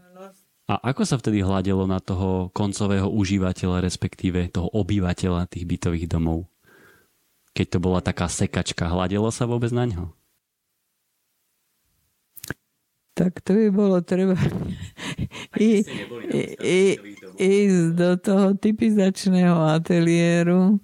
A 0.64 0.80
ako 0.80 1.04
sa 1.04 1.20
vtedy 1.20 1.44
hľadelo 1.44 1.84
na 1.84 2.00
toho 2.00 2.48
koncového 2.56 3.12
užívateľa, 3.12 3.84
respektíve 3.84 4.48
toho 4.52 4.72
obyvateľa 4.72 5.52
tých 5.52 5.68
bytových 5.68 6.08
domov? 6.08 6.48
Keď 7.52 7.68
to 7.68 7.80
bola 7.84 8.00
taká 8.00 8.32
sekačka, 8.32 8.88
hľadelo 8.88 9.28
sa 9.28 9.44
vôbec 9.44 9.72
na 9.76 9.84
ňo? 9.84 10.16
Tak 13.14 13.46
to 13.46 13.54
by 13.54 13.68
bolo 13.70 14.02
treba 14.02 14.34
i, 15.62 15.86
i, 16.62 16.82
ísť 17.38 17.86
do 17.94 18.12
toho 18.18 18.58
typizačného 18.58 19.54
ateliéru, 19.70 20.82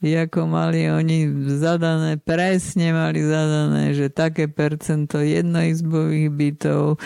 ako 0.00 0.40
mali 0.48 0.88
oni 0.88 1.28
zadané, 1.60 2.16
presne 2.16 2.94
mali 2.94 3.20
zadané, 3.20 3.92
že 3.92 4.08
také 4.08 4.48
percento 4.48 5.20
jednoizbových 5.20 6.28
bytov, 6.32 7.02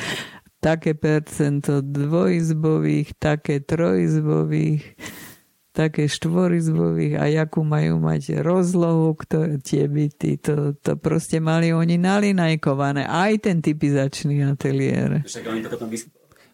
také 0.62 0.94
percento 0.94 1.82
dvojizbových, 1.82 3.18
také 3.18 3.64
trojizbových, 3.64 4.84
také 5.72 6.04
štvorizbových 6.04 7.16
a 7.16 7.24
jakú 7.32 7.64
majú 7.64 7.96
mať 7.96 8.44
rozlohu, 8.44 9.16
ktoré 9.16 9.56
tie 9.56 9.88
byty, 9.88 10.36
to, 10.38 10.76
to 10.78 11.00
proste 11.00 11.40
mali 11.40 11.72
oni 11.72 11.96
nalinajkované, 11.96 13.08
aj 13.08 13.48
ten 13.48 13.64
typizačný 13.64 14.44
ateliér. 14.44 15.24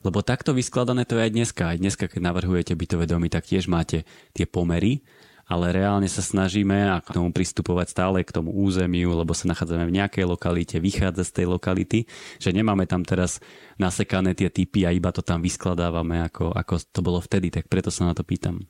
Lebo 0.07 0.23
takto 0.23 0.55
vyskladané 0.55 1.03
to 1.03 1.19
je 1.19 1.27
aj 1.27 1.33
dneska. 1.35 1.63
Aj 1.75 1.79
dneska, 1.79 2.07
keď 2.07 2.23
navrhujete 2.23 2.79
bytové 2.79 3.11
domy, 3.11 3.27
tak 3.27 3.51
tiež 3.51 3.67
máte 3.67 4.07
tie 4.31 4.47
pomery, 4.47 5.03
ale 5.51 5.75
reálne 5.75 6.07
sa 6.07 6.23
snažíme 6.23 6.95
a 6.95 7.03
k 7.03 7.19
tomu 7.19 7.35
pristupovať 7.35 7.91
stále 7.91 8.23
k 8.23 8.31
tomu 8.31 8.55
územiu, 8.55 9.19
lebo 9.19 9.35
sa 9.35 9.51
nachádzame 9.51 9.91
v 9.91 9.97
nejakej 9.99 10.25
lokalite, 10.31 10.79
vychádza 10.79 11.27
z 11.27 11.43
tej 11.43 11.47
lokality, 11.51 12.07
že 12.39 12.55
nemáme 12.55 12.87
tam 12.87 13.03
teraz 13.03 13.43
nasekané 13.83 14.39
tie 14.39 14.47
typy 14.55 14.87
a 14.87 14.95
iba 14.95 15.11
to 15.11 15.27
tam 15.27 15.43
vyskladávame, 15.43 16.23
ako, 16.23 16.55
ako 16.55 16.79
to 16.95 17.01
bolo 17.03 17.19
vtedy, 17.19 17.51
tak 17.51 17.67
preto 17.67 17.91
sa 17.91 18.07
na 18.07 18.15
to 18.15 18.23
pýtam. 18.23 18.63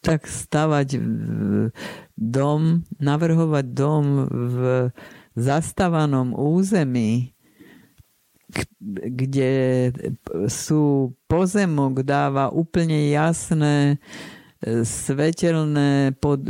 Tak 0.00 0.24
stavať 0.24 0.96
dom, 2.16 2.86
navrhovať 2.96 3.66
dom 3.76 4.04
v 4.30 4.56
zastávanom 5.36 6.32
území, 6.32 7.32
kde 8.88 9.50
sú 10.48 11.16
pozemok 11.24 12.04
dáva 12.04 12.52
úplne 12.52 13.08
jasné 13.08 13.96
e, 14.60 14.84
svetelné 14.84 16.12
pod, 16.20 16.44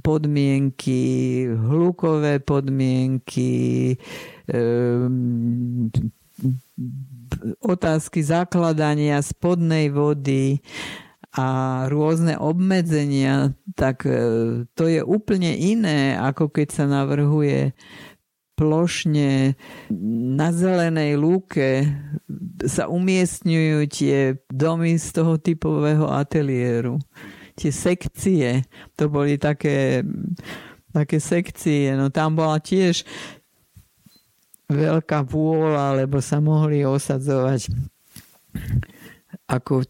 podmienky, 0.00 1.44
hlukové 1.52 2.40
podmienky, 2.40 3.52
um, 4.48 5.92
otázky 7.60 8.24
zakladania 8.24 9.20
spodnej 9.20 9.92
vody 9.92 10.64
a 11.34 11.46
rôzne 11.90 12.38
obmedzenia, 12.38 13.58
tak 13.74 14.06
e, 14.06 14.14
to 14.78 14.84
je 14.86 15.02
úplne 15.02 15.50
iné, 15.50 16.14
ako 16.14 16.46
keď 16.46 16.68
sa 16.70 16.84
navrhuje 16.86 17.74
plošne 18.54 19.58
na 20.38 20.48
zelenej 20.54 21.18
lúke 21.18 21.90
sa 22.62 22.86
umiestňujú 22.86 23.78
tie 23.90 24.38
domy 24.46 24.94
z 24.94 25.10
toho 25.10 25.34
typového 25.42 26.06
ateliéru. 26.06 27.02
Tie 27.58 27.74
sekcie, 27.74 28.62
to 28.94 29.10
boli 29.10 29.42
také, 29.42 30.06
také 30.94 31.18
sekcie, 31.18 31.98
no 31.98 32.14
tam 32.14 32.38
bola 32.38 32.62
tiež 32.62 33.02
veľká 34.70 35.26
vôľa, 35.26 36.06
lebo 36.06 36.22
sa 36.22 36.38
mohli 36.38 36.86
osadzovať 36.86 37.74
ako 39.50 39.82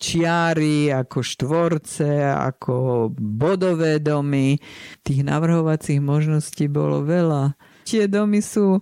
čiary, 0.00 0.88
ako 0.88 1.20
štvorce, 1.20 2.08
ako 2.32 3.08
bodové 3.14 4.00
domy. 4.00 4.56
Tých 5.04 5.20
navrhovacích 5.22 6.00
možností 6.00 6.66
bolo 6.72 7.04
veľa 7.04 7.52
tie 7.90 8.06
domy 8.06 8.38
sú 8.38 8.78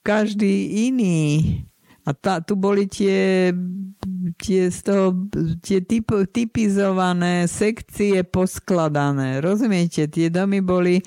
každý 0.00 0.88
iný. 0.88 1.60
A 2.02 2.10
tá, 2.16 2.42
tu 2.42 2.58
boli 2.58 2.90
tie, 2.90 3.54
tie, 4.40 4.62
z 4.72 4.78
toho, 4.82 5.14
tie 5.62 5.78
typ, 5.84 6.10
typizované 6.34 7.46
sekcie 7.46 8.26
poskladané. 8.26 9.38
Rozumiete? 9.38 10.10
Tie 10.10 10.26
domy 10.26 10.58
boli 10.64 10.98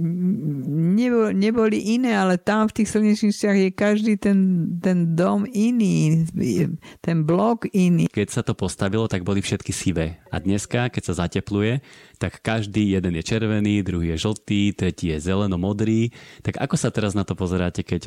neboli, 0.00 1.36
neboli 1.36 1.78
iné, 1.94 2.16
ale 2.16 2.40
tam 2.40 2.66
v 2.66 2.82
tých 2.82 2.88
slnečniciach 2.96 3.56
je 3.56 3.70
každý 3.70 4.16
ten, 4.16 4.68
ten 4.80 5.12
dom 5.12 5.44
iný, 5.46 6.24
ten 7.04 7.22
blok 7.22 7.68
iný. 7.70 8.08
Keď 8.08 8.28
sa 8.32 8.42
to 8.42 8.56
postavilo, 8.56 9.06
tak 9.06 9.22
boli 9.22 9.44
všetky 9.44 9.70
sivé. 9.70 10.18
A 10.32 10.40
dneska, 10.40 10.88
keď 10.88 11.02
sa 11.12 11.26
zatepluje, 11.26 11.84
tak 12.16 12.40
každý 12.40 12.96
jeden 12.96 13.16
je 13.16 13.24
červený, 13.24 13.84
druhý 13.84 14.16
je 14.16 14.22
žltý, 14.26 14.72
tretí 14.72 15.12
je 15.12 15.20
zeleno-modrý. 15.20 16.12
Tak 16.40 16.58
ako 16.58 16.76
sa 16.76 16.88
teraz 16.88 17.12
na 17.12 17.22
to 17.22 17.36
pozeráte, 17.36 17.84
keď, 17.84 18.02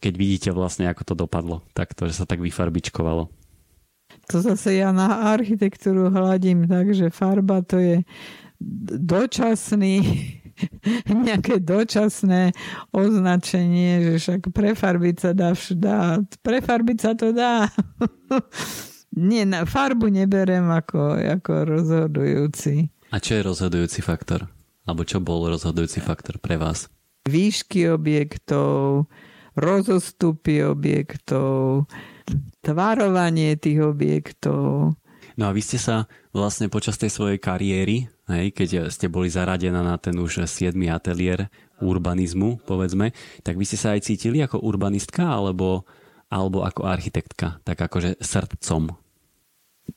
keď 0.00 0.14
vidíte 0.16 0.50
vlastne, 0.52 0.88
ako 0.88 1.02
to 1.04 1.14
dopadlo? 1.14 1.60
Tak 1.76 1.92
to, 1.92 2.08
že 2.08 2.18
sa 2.18 2.26
tak 2.28 2.40
vyfarbičkovalo. 2.40 3.28
To 4.32 4.36
zase 4.40 4.80
ja 4.80 4.94
na 4.94 5.36
architektúru 5.36 6.08
hľadím 6.08 6.64
tak, 6.64 6.96
že 6.96 7.12
farba 7.12 7.60
to 7.60 7.76
je 7.76 7.96
dočasný 9.00 10.00
nejaké 11.26 11.60
dočasné 11.60 12.54
označenie, 12.90 14.02
že 14.02 14.12
však 14.20 14.40
prefarbiť 14.54 15.16
sa 15.20 15.30
dá, 15.32 15.50
dá 15.74 15.98
prefarbiť 16.42 16.98
sa 16.98 17.12
to 17.14 17.34
dá. 17.34 17.68
Nie, 19.14 19.46
na 19.46 19.62
farbu 19.62 20.10
neberem 20.10 20.66
ako, 20.74 21.14
ako 21.22 21.52
rozhodujúci. 21.70 22.90
A 23.14 23.22
čo 23.22 23.38
je 23.38 23.46
rozhodujúci 23.46 24.02
faktor? 24.02 24.50
Alebo 24.84 25.06
čo 25.06 25.22
bol 25.22 25.46
rozhodujúci 25.46 26.02
faktor 26.02 26.42
pre 26.42 26.58
vás? 26.58 26.90
Výšky 27.24 27.88
objektov, 27.94 29.06
rozostupy 29.54 30.66
objektov, 30.66 31.86
tvarovanie 32.60 33.54
tých 33.54 33.80
objektov. 33.86 34.98
No 35.34 35.50
a 35.50 35.54
vy 35.54 35.62
ste 35.62 35.82
sa 35.82 36.06
vlastne 36.30 36.70
počas 36.70 36.94
tej 36.94 37.10
svojej 37.10 37.38
kariéry 37.42 38.06
hej, 38.30 38.54
keď 38.54 38.88
ste 38.88 39.12
boli 39.12 39.28
zaradená 39.28 39.84
na 39.84 40.00
ten 40.00 40.16
už 40.16 40.48
7. 40.48 40.72
ateliér 40.88 41.52
urbanizmu, 41.82 42.62
povedzme, 42.64 43.12
tak 43.42 43.58
vy 43.58 43.64
ste 43.66 43.76
sa 43.76 43.92
aj 43.92 44.06
cítili 44.06 44.40
ako 44.40 44.62
urbanistka 44.62 45.26
alebo, 45.26 45.84
alebo 46.30 46.64
ako 46.64 46.86
architektka, 46.86 47.60
tak 47.66 47.82
akože 47.82 48.22
srdcom? 48.22 48.94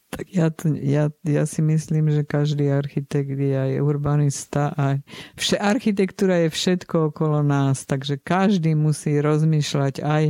Tak 0.08 0.26
ja, 0.32 0.52
to, 0.52 0.72
ja, 0.76 1.12
ja 1.24 1.44
si 1.48 1.64
myslím, 1.64 2.12
že 2.12 2.28
každý 2.28 2.72
architekt 2.72 3.36
je 3.40 3.56
aj 3.56 3.80
urbanista. 3.80 4.72
Aj 4.76 5.00
vše, 5.36 5.60
architektúra 5.60 6.44
je 6.48 6.50
všetko 6.52 7.12
okolo 7.12 7.44
nás, 7.44 7.88
takže 7.88 8.20
každý 8.20 8.76
musí 8.76 9.20
rozmýšľať 9.20 10.04
aj 10.04 10.24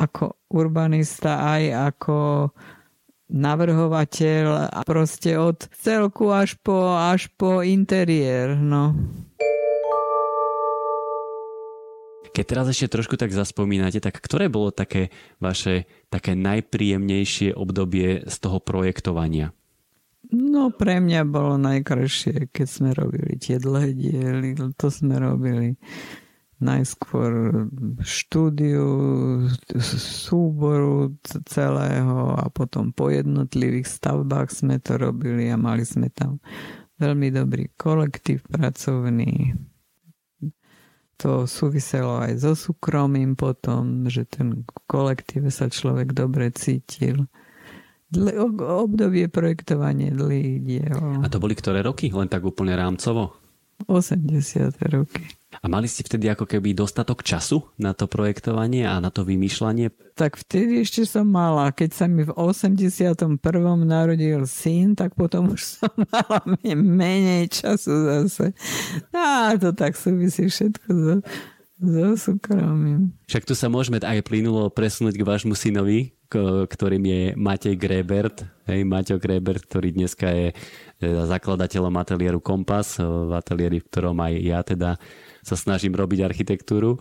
ako 0.00 0.36
urbanista, 0.48 1.44
aj 1.44 1.92
ako 1.92 2.16
navrhovateľ 3.30 4.74
a 4.74 4.80
proste 4.82 5.38
od 5.38 5.70
celku 5.78 6.34
až 6.34 6.58
po, 6.58 6.98
až 6.98 7.30
po 7.38 7.62
interiér, 7.62 8.58
no. 8.58 8.92
Keď 12.30 12.44
teraz 12.46 12.66
ešte 12.70 12.94
trošku 12.94 13.18
tak 13.18 13.34
zaspomínate, 13.34 13.98
tak 13.98 14.22
ktoré 14.22 14.46
bolo 14.46 14.70
také 14.70 15.10
vaše 15.42 15.90
také 16.14 16.38
najpríjemnejšie 16.38 17.58
obdobie 17.58 18.22
z 18.22 18.36
toho 18.38 18.62
projektovania? 18.62 19.50
No 20.30 20.70
pre 20.70 21.02
mňa 21.02 21.26
bolo 21.26 21.58
najkrajšie, 21.58 22.54
keď 22.54 22.66
sme 22.70 22.90
robili 22.94 23.34
tie 23.34 23.58
dlhé 23.58 23.90
diely, 23.98 24.50
to 24.78 24.86
sme 24.86 25.18
robili 25.18 25.74
najskôr 26.60 27.64
štúdiu 28.04 28.84
súboru 29.80 31.16
celého 31.48 32.36
a 32.36 32.52
potom 32.52 32.92
po 32.92 33.08
jednotlivých 33.08 33.88
stavbách 33.88 34.52
sme 34.52 34.76
to 34.76 35.00
robili 35.00 35.48
a 35.48 35.56
mali 35.56 35.88
sme 35.88 36.12
tam 36.12 36.38
veľmi 37.00 37.32
dobrý 37.32 37.72
kolektív 37.80 38.44
pracovný. 38.52 39.56
To 41.20 41.44
súviselo 41.44 42.20
aj 42.20 42.44
so 42.44 42.52
súkromím 42.56 43.36
potom, 43.36 44.08
že 44.08 44.24
ten 44.24 44.64
kolektív 44.88 45.48
sa 45.52 45.68
človek 45.68 46.12
dobre 46.16 46.52
cítil. 46.52 47.28
Dle, 48.10 48.36
obdobie 48.60 49.28
projektovanie 49.28 50.12
dlhých 50.12 50.56
diel. 50.64 51.00
A 51.20 51.28
to 51.28 51.38
boli 51.38 51.54
ktoré 51.56 51.84
roky? 51.84 52.08
Len 52.08 52.28
tak 52.28 52.42
úplne 52.42 52.72
rámcovo? 52.72 53.36
80. 53.88 54.76
roky. 54.92 55.39
A 55.58 55.66
mali 55.66 55.90
ste 55.90 56.06
vtedy 56.06 56.30
ako 56.30 56.46
keby 56.46 56.78
dostatok 56.78 57.26
času 57.26 57.66
na 57.74 57.90
to 57.90 58.06
projektovanie 58.06 58.86
a 58.86 59.02
na 59.02 59.10
to 59.10 59.26
vymýšľanie? 59.26 59.90
Tak 60.14 60.38
vtedy 60.38 60.86
ešte 60.86 61.02
som 61.02 61.26
mala. 61.26 61.74
Keď 61.74 61.90
sa 61.90 62.06
mi 62.06 62.22
v 62.22 62.30
81. 62.30 63.42
narodil 63.82 64.46
syn, 64.46 64.94
tak 64.94 65.18
potom 65.18 65.58
už 65.58 65.62
som 65.82 65.90
mala 66.06 66.38
menej 66.70 67.50
času 67.50 67.90
zase. 67.90 68.54
A 69.10 69.58
to 69.58 69.74
tak 69.74 69.98
súvisí 69.98 70.46
všetko 70.46 70.86
so, 70.86 71.14
so 71.82 72.06
súkromím. 72.14 73.10
Však 73.26 73.42
tu 73.42 73.58
sa 73.58 73.66
môžeme 73.66 73.98
aj 73.98 74.22
plynulo 74.22 74.70
presunúť 74.70 75.18
k 75.18 75.26
vášmu 75.26 75.58
synovi, 75.58 76.14
ktorým 76.70 77.04
je 77.04 77.22
Matej 77.34 77.74
Grebert. 77.74 78.46
Hej, 78.70 78.86
Maťo 78.86 79.18
Grebert, 79.18 79.66
ktorý 79.66 79.90
dneska 79.90 80.30
je 80.30 80.54
zakladateľom 81.02 81.90
ateliéru 81.98 82.38
Kompas, 82.38 83.02
v 83.02 83.34
ateliéri, 83.34 83.82
v 83.82 83.88
ktorom 83.90 84.14
aj 84.14 84.34
ja 84.38 84.60
teda 84.62 84.90
sa 85.40 85.56
snažím 85.56 85.96
robiť 85.96 86.20
architektúru. 86.22 87.00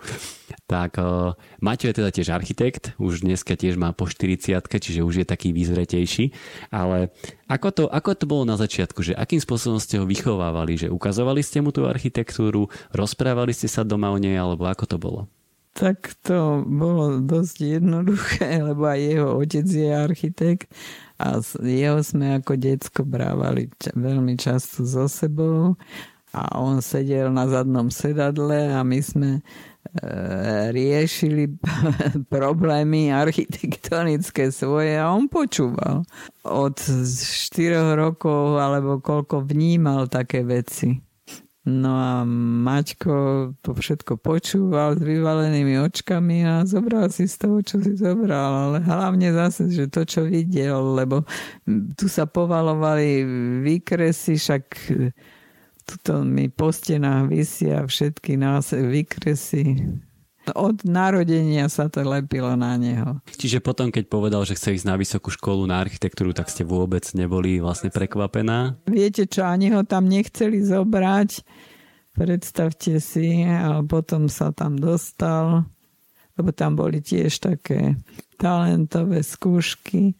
Tak 0.65 0.97
uh, 0.97 1.35
Maťo 1.59 1.91
je 1.91 1.97
teda 1.99 2.09
tiež 2.09 2.31
architekt, 2.31 2.95
už 2.97 3.21
dneska 3.21 3.53
tiež 3.53 3.75
má 3.75 3.91
po 3.91 4.07
40 4.07 4.55
čiže 4.65 5.03
už 5.03 5.21
je 5.21 5.25
taký 5.27 5.51
vyzretejší. 5.51 6.31
Ale 6.71 7.11
ako 7.51 7.69
to, 7.69 7.83
ako 7.91 8.09
to 8.15 8.25
bolo 8.25 8.43
na 8.47 8.55
začiatku, 8.55 9.03
že 9.03 9.13
akým 9.13 9.43
spôsobom 9.43 9.77
ste 9.77 9.99
ho 9.99 10.07
vychovávali, 10.07 10.79
že 10.79 10.87
ukazovali 10.87 11.43
ste 11.43 11.59
mu 11.59 11.75
tú 11.75 11.85
architektúru, 11.85 12.71
rozprávali 12.95 13.51
ste 13.51 13.67
sa 13.67 13.83
doma 13.85 14.09
o 14.09 14.17
nej, 14.17 14.39
alebo 14.39 14.65
ako 14.65 14.85
to 14.87 14.97
bolo? 14.97 15.21
Tak 15.73 16.17
to 16.25 16.65
bolo 16.65 17.21
dosť 17.23 17.79
jednoduché, 17.79 18.59
lebo 18.69 18.89
aj 18.89 18.99
jeho 18.99 19.29
otec 19.37 19.67
je 19.67 19.89
architekt 19.93 20.67
a 21.19 21.39
jeho 21.61 21.99
sme 21.99 22.39
ako 22.39 22.55
decko 22.55 23.01
brávali 23.03 23.67
veľmi 23.95 24.39
často 24.39 24.87
so 24.87 25.05
sebou 25.11 25.75
a 26.31 26.61
on 26.61 26.79
sedel 26.79 27.33
na 27.33 27.49
zadnom 27.49 27.89
sedadle 27.89 28.71
a 28.71 28.85
my 28.85 28.99
sme 29.01 29.41
riešili 30.69 31.49
problémy 32.33 33.09
architektonické 33.09 34.53
svoje 34.53 34.99
a 34.99 35.09
on 35.09 35.25
počúval. 35.25 36.05
Od 36.45 36.75
4 36.77 37.97
rokov 37.97 38.61
alebo 38.61 39.01
koľko 39.01 39.41
vnímal 39.49 40.05
také 40.05 40.45
veci. 40.45 41.08
No 41.69 41.93
a 41.93 42.25
Maťko 42.65 43.13
to 43.61 43.77
všetko 43.77 44.17
počúval 44.17 44.97
s 44.97 45.01
vyvalenými 45.05 45.77
očkami 45.85 46.41
a 46.41 46.65
zobral 46.65 47.13
si 47.13 47.29
z 47.29 47.45
toho, 47.45 47.61
čo 47.61 47.77
si 47.77 47.93
zobral. 47.93 48.73
Ale 48.73 48.77
hlavne 48.81 49.29
zase, 49.29 49.69
že 49.69 49.85
to, 49.85 50.01
čo 50.01 50.25
videl, 50.25 50.97
lebo 50.97 51.21
tu 51.93 52.09
sa 52.09 52.25
povalovali 52.25 53.21
výkresy, 53.61 54.41
však 54.41 54.63
tuto 55.85 56.25
mi 56.25 56.49
po 56.49 56.73
stenách 56.73 57.29
vysia 57.29 57.85
všetky 57.85 58.37
nás 58.37 58.73
výkresy 58.73 59.77
od 60.55 60.85
narodenia 60.85 61.67
sa 61.67 61.89
to 61.89 62.01
lepilo 62.05 62.53
na 62.55 62.79
neho. 62.79 63.21
Čiže 63.29 63.59
potom, 63.59 63.93
keď 63.93 64.05
povedal, 64.09 64.41
že 64.45 64.55
chce 64.57 64.81
ísť 64.81 64.87
na 64.87 64.95
vysokú 64.95 65.29
školu 65.33 65.67
na 65.69 65.81
architektúru, 65.81 66.33
tak 66.33 66.49
ste 66.49 66.65
vôbec 66.65 67.05
neboli 67.17 67.61
vlastne 67.61 67.89
prekvapená? 67.89 68.79
Viete 68.89 69.25
čo, 69.25 69.45
ani 69.45 69.73
ho 69.73 69.85
tam 69.85 70.09
nechceli 70.09 70.61
zobrať. 70.63 71.43
Predstavte 72.17 72.99
si, 72.99 73.45
a 73.47 73.79
potom 73.85 74.27
sa 74.27 74.51
tam 74.51 74.75
dostal, 74.75 75.69
lebo 76.35 76.49
tam 76.51 76.75
boli 76.75 76.99
tiež 76.99 77.39
také 77.39 77.95
talentové 78.39 79.23
skúšky 79.23 80.15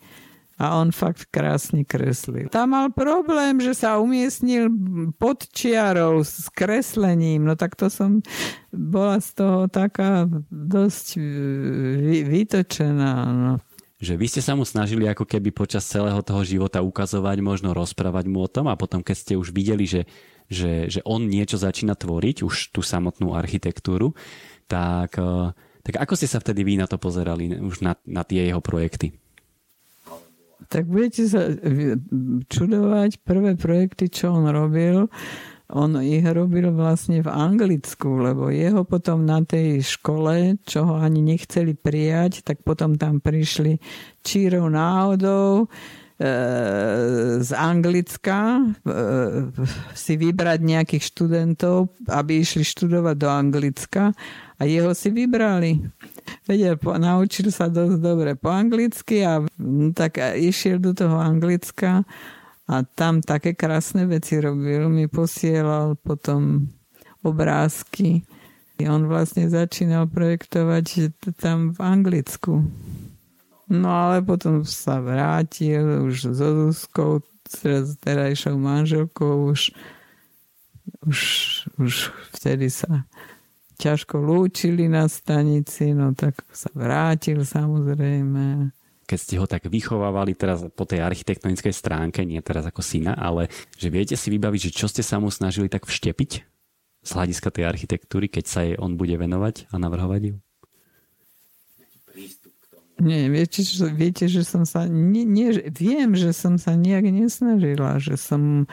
a 0.60 0.76
on 0.76 0.92
fakt 0.92 1.32
krásne 1.32 1.88
kreslil. 1.88 2.52
Tam 2.52 2.76
mal 2.76 2.92
problém, 2.92 3.64
že 3.64 3.72
sa 3.72 3.96
umiestnil 3.96 4.68
pod 5.16 5.48
čiarou 5.48 6.20
s 6.20 6.52
kreslením, 6.52 7.48
no 7.48 7.56
tak 7.56 7.80
to 7.80 7.88
som 7.88 8.20
bola 8.76 9.24
z 9.24 9.40
toho 9.40 9.72
taká 9.72 10.28
dosť 10.52 11.16
vy, 12.04 12.28
vytočená. 12.28 13.14
No. 13.32 13.54
Že 14.04 14.14
vy 14.20 14.28
ste 14.28 14.44
sa 14.44 14.60
mu 14.60 14.68
snažili 14.68 15.08
ako 15.08 15.24
keby 15.24 15.56
počas 15.56 15.88
celého 15.88 16.20
toho 16.20 16.44
života 16.44 16.84
ukazovať, 16.84 17.40
možno 17.40 17.72
rozprávať 17.72 18.28
mu 18.28 18.44
o 18.44 18.52
tom 18.52 18.68
a 18.68 18.76
potom 18.76 19.00
keď 19.00 19.16
ste 19.16 19.34
už 19.40 19.56
videli, 19.56 19.88
že, 19.88 20.04
že, 20.52 20.92
že 20.92 21.00
on 21.08 21.24
niečo 21.24 21.56
začína 21.56 21.96
tvoriť, 21.96 22.44
už 22.44 22.76
tú 22.76 22.84
samotnú 22.84 23.32
architektúru, 23.32 24.12
tak, 24.68 25.16
eh, 25.16 25.56
tak 25.88 26.04
ako 26.04 26.20
ste 26.20 26.28
sa 26.28 26.44
vtedy 26.44 26.68
vy 26.68 26.76
na 26.76 26.88
to 26.88 27.00
pozerali, 27.00 27.56
už 27.64 27.80
na, 27.80 27.96
na 28.04 28.28
tie 28.28 28.44
jeho 28.44 28.60
projekty? 28.60 29.16
Tak 30.70 30.86
budete 30.86 31.26
sa 31.26 31.50
čudovať 32.46 33.26
prvé 33.26 33.58
projekty, 33.58 34.08
čo 34.08 34.38
on 34.38 34.46
robil. 34.54 35.10
On 35.70 35.94
ich 36.02 36.26
robil 36.26 36.74
vlastne 36.74 37.22
v 37.22 37.30
Anglicku, 37.30 38.18
lebo 38.18 38.50
jeho 38.50 38.82
potom 38.86 39.22
na 39.22 39.46
tej 39.46 39.86
škole, 39.86 40.58
čo 40.66 40.82
ho 40.82 40.96
ani 40.98 41.22
nechceli 41.22 41.78
prijať, 41.78 42.42
tak 42.42 42.66
potom 42.66 42.98
tam 42.98 43.22
prišli 43.22 43.78
čírou 44.26 44.66
náhodou 44.66 45.66
e, 45.66 45.68
z 47.38 47.52
Anglicka 47.54 48.58
e, 48.58 48.62
si 49.94 50.18
vybrať 50.18 50.58
nejakých 50.58 51.04
študentov, 51.06 51.94
aby 52.10 52.42
išli 52.42 52.66
študovať 52.66 53.16
do 53.22 53.30
Anglicka 53.30 54.10
a 54.60 54.68
jeho 54.68 54.92
si 54.92 55.08
vybrali 55.10 55.80
vedel, 56.50 56.76
po, 56.82 56.98
naučil 56.98 57.54
sa 57.54 57.70
dosť 57.70 57.98
dobre 58.02 58.34
po 58.34 58.50
anglicky 58.50 59.22
a 59.22 59.46
no, 59.62 59.94
tak 59.94 60.18
išiel 60.38 60.82
do 60.82 60.98
toho 60.98 61.18
Anglicka 61.18 62.02
a 62.70 62.74
tam 62.86 63.22
také 63.22 63.58
krásne 63.58 64.06
veci 64.06 64.38
robil. 64.38 64.90
Mi 64.90 65.10
posielal 65.10 65.98
potom 65.98 66.70
obrázky. 67.26 68.26
On 68.80 69.06
vlastne 69.06 69.50
začínal 69.52 70.08
projektovať 70.08 71.12
tam 71.36 71.76
v 71.76 71.80
Anglicku. 71.84 72.64
No 73.70 73.90
ale 73.90 74.26
potom 74.26 74.66
sa 74.66 74.98
vrátil 74.98 76.10
už 76.10 76.34
so 76.34 76.50
Zuzkou, 76.72 77.22
teraz 77.46 77.94
terajšou 78.02 78.58
manželkou, 78.58 79.54
už, 79.54 79.74
už, 81.06 81.20
už 81.78 81.94
vtedy 82.34 82.74
sa 82.74 83.06
ťažko 83.80 84.20
lúčili 84.20 84.92
na 84.92 85.08
stanici, 85.08 85.96
no 85.96 86.12
tak 86.12 86.36
sa 86.52 86.68
vrátil 86.76 87.48
samozrejme. 87.48 88.76
Keď 89.08 89.18
ste 89.18 89.36
ho 89.40 89.48
tak 89.50 89.66
vychovávali 89.66 90.38
teraz 90.38 90.62
po 90.76 90.86
tej 90.86 91.02
architektonickej 91.02 91.74
stránke, 91.74 92.22
nie 92.28 92.38
teraz 92.44 92.68
ako 92.68 92.84
syna, 92.84 93.18
ale 93.18 93.50
že 93.80 93.90
viete 93.90 94.14
si 94.20 94.30
vybaviť, 94.30 94.70
že 94.70 94.76
čo 94.76 94.86
ste 94.92 95.02
sa 95.02 95.18
mu 95.18 95.32
snažili 95.34 95.72
tak 95.72 95.88
vštepiť 95.88 96.32
z 97.00 97.10
hľadiska 97.16 97.50
tej 97.50 97.66
architektúry, 97.66 98.28
keď 98.28 98.46
sa 98.46 98.60
jej 98.68 98.76
on 98.78 99.00
bude 99.00 99.16
venovať 99.16 99.72
a 99.72 99.76
navrhovať 99.82 100.22
ju? 100.30 100.36
Nie, 103.00 103.32
viete, 103.32 103.64
že, 103.64 103.88
viete, 103.96 104.28
že 104.28 104.44
som 104.44 104.68
sa... 104.68 104.84
Nie, 104.84 105.24
nie, 105.24 105.56
viem, 105.72 106.20
že 106.20 106.36
som 106.36 106.60
sa 106.60 106.76
nejak 106.76 107.08
nesnažila, 107.08 107.96
že 108.04 108.20
som... 108.20 108.68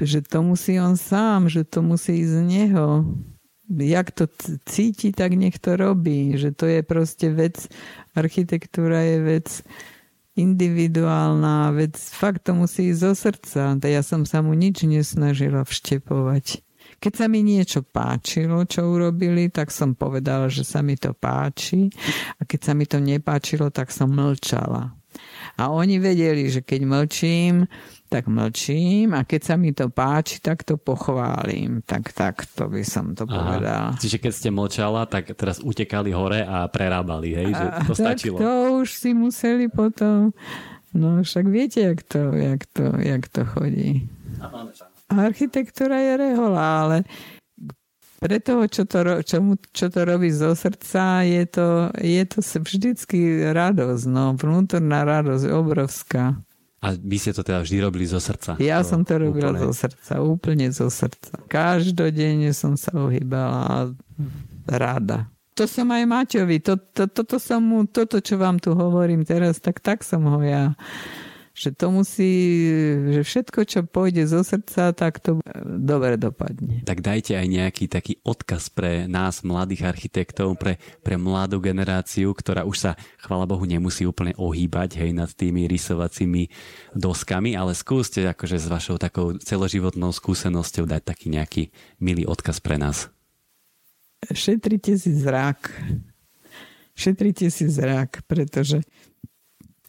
Že 0.00 0.26
to 0.26 0.38
musí 0.42 0.74
on 0.80 0.98
sám, 0.98 1.46
že 1.46 1.62
to 1.62 1.84
musí 1.84 2.24
ísť 2.24 2.32
z 2.32 2.42
neho 2.42 3.04
jak 3.68 4.10
to 4.10 4.28
cíti, 4.66 5.12
tak 5.12 5.32
nech 5.34 5.58
to 5.58 5.76
robí. 5.76 6.36
Že 6.36 6.50
to 6.52 6.66
je 6.66 6.80
proste 6.82 7.26
vec, 7.32 7.68
architektúra 8.14 9.00
je 9.04 9.18
vec 9.20 9.48
individuálna, 10.34 11.70
vec, 11.70 11.94
fakt 11.94 12.50
to 12.50 12.58
musí 12.58 12.90
ísť 12.90 13.00
zo 13.00 13.12
srdca. 13.14 13.62
Ja 13.86 14.02
som 14.02 14.26
sa 14.26 14.42
mu 14.42 14.50
nič 14.52 14.82
nesnažila 14.82 15.62
vštepovať. 15.62 16.58
Keď 16.98 17.12
sa 17.14 17.26
mi 17.30 17.40
niečo 17.46 17.86
páčilo, 17.86 18.66
čo 18.66 18.84
urobili, 18.90 19.48
tak 19.48 19.70
som 19.70 19.94
povedala, 19.94 20.50
že 20.50 20.66
sa 20.66 20.82
mi 20.82 20.98
to 20.98 21.14
páči. 21.14 21.88
A 22.38 22.44
keď 22.44 22.60
sa 22.60 22.72
mi 22.74 22.84
to 22.84 22.98
nepáčilo, 22.98 23.70
tak 23.70 23.94
som 23.94 24.10
mlčala. 24.10 24.92
A 25.54 25.70
oni 25.70 26.02
vedeli, 26.02 26.50
že 26.50 26.66
keď 26.66 26.80
mlčím, 26.82 27.70
tak 28.14 28.30
mlčím 28.30 29.10
a 29.10 29.26
keď 29.26 29.40
sa 29.42 29.54
mi 29.58 29.74
to 29.74 29.90
páči, 29.90 30.38
tak 30.38 30.62
to 30.62 30.78
pochválim. 30.78 31.82
Tak, 31.82 32.14
tak, 32.14 32.46
to 32.54 32.70
by 32.70 32.86
som 32.86 33.18
to 33.18 33.26
povedal. 33.26 33.98
Čiže 33.98 34.22
keď 34.22 34.32
ste 34.32 34.48
mlčala, 34.54 35.10
tak 35.10 35.34
teraz 35.34 35.58
utekali 35.58 36.14
hore 36.14 36.46
a 36.46 36.70
prerábali, 36.70 37.34
hej? 37.34 37.50
Že 37.50 37.66
to 37.90 37.92
a, 37.92 37.98
stačilo. 37.98 38.36
Tak 38.38 38.46
to 38.46 38.52
už 38.78 38.88
si 38.94 39.10
museli 39.10 39.66
potom... 39.66 40.30
No 40.94 41.26
však 41.26 41.50
viete, 41.50 41.82
jak 41.82 42.06
to, 42.06 42.30
jak 42.38 42.70
to, 42.70 42.94
jak 43.02 43.26
to 43.26 43.42
chodí. 43.42 44.06
Architektúra 45.10 45.98
je 45.98 46.14
rehola, 46.14 46.86
ale 46.86 46.96
pre 48.22 48.38
toho, 48.38 48.70
čo 48.70 48.86
to, 48.86 49.26
čo, 49.26 49.42
mu, 49.42 49.58
čo 49.74 49.90
to 49.90 50.06
robí 50.06 50.30
zo 50.30 50.54
srdca, 50.54 51.26
je 51.26 51.44
to, 51.50 51.90
je 51.98 52.22
to 52.30 52.38
vždycky 52.40 53.42
radosť, 53.50 54.06
no, 54.06 54.38
vnútorná 54.38 55.02
radosť, 55.02 55.50
obrovská. 55.50 56.38
A 56.84 56.92
vy 56.92 57.16
ste 57.16 57.32
to 57.32 57.40
teda 57.40 57.64
vždy 57.64 57.80
robili 57.80 58.04
zo 58.04 58.20
srdca? 58.20 58.60
Ja 58.60 58.84
to 58.84 58.92
som 58.92 59.00
to 59.08 59.16
robila 59.16 59.56
úplne. 59.56 59.64
zo 59.64 59.72
srdca, 59.72 60.12
úplne 60.20 60.66
zo 60.68 60.92
srdca. 60.92 61.40
Každodenne 61.48 62.52
som 62.52 62.76
sa 62.76 62.92
ohýbala 62.92 63.96
rada. 64.68 65.32
To 65.56 65.64
som 65.64 65.88
aj 65.88 66.04
Maťovi, 66.04 66.60
to, 66.60 66.76
to, 66.92 67.06
toto 67.08 67.40
som 67.40 67.62
mu, 67.62 67.86
toto, 67.88 68.20
čo 68.20 68.36
vám 68.36 68.58
tu 68.60 68.74
hovorím 68.74 69.24
teraz, 69.24 69.62
tak 69.62 69.78
tak 69.80 70.02
som 70.04 70.26
ho 70.28 70.42
ja 70.42 70.74
že 71.54 71.70
to 71.70 71.94
musí, 71.94 72.34
že 73.14 73.22
všetko, 73.22 73.62
čo 73.62 73.86
pôjde 73.86 74.26
zo 74.26 74.42
srdca, 74.42 74.90
tak 74.90 75.22
to 75.22 75.38
dobre 75.62 76.18
dopadne. 76.18 76.82
Tak 76.82 76.98
dajte 76.98 77.38
aj 77.38 77.46
nejaký 77.46 77.86
taký 77.86 78.18
odkaz 78.26 78.74
pre 78.74 79.06
nás, 79.06 79.46
mladých 79.46 79.86
architektov, 79.86 80.58
pre, 80.58 80.82
pre 81.06 81.14
mladú 81.14 81.62
generáciu, 81.62 82.34
ktorá 82.34 82.66
už 82.66 82.90
sa, 82.90 82.92
chvala 83.22 83.46
Bohu, 83.46 83.62
nemusí 83.62 84.02
úplne 84.02 84.34
ohýbať 84.34 84.98
hej, 84.98 85.14
nad 85.14 85.30
tými 85.30 85.70
rysovacími 85.70 86.50
doskami, 86.98 87.54
ale 87.54 87.78
skúste 87.78 88.26
akože 88.26 88.58
s 88.58 88.66
vašou 88.66 88.98
takou 88.98 89.38
celoživotnou 89.38 90.10
skúsenosťou 90.10 90.90
dať 90.90 91.02
taký 91.06 91.30
nejaký 91.30 91.62
milý 92.02 92.26
odkaz 92.26 92.58
pre 92.58 92.82
nás. 92.82 93.14
Šetrite 94.26 94.98
si 94.98 95.14
zrak. 95.14 95.70
Šetrite 96.94 97.46
si 97.50 97.66
zrak, 97.70 98.26
pretože 98.26 98.82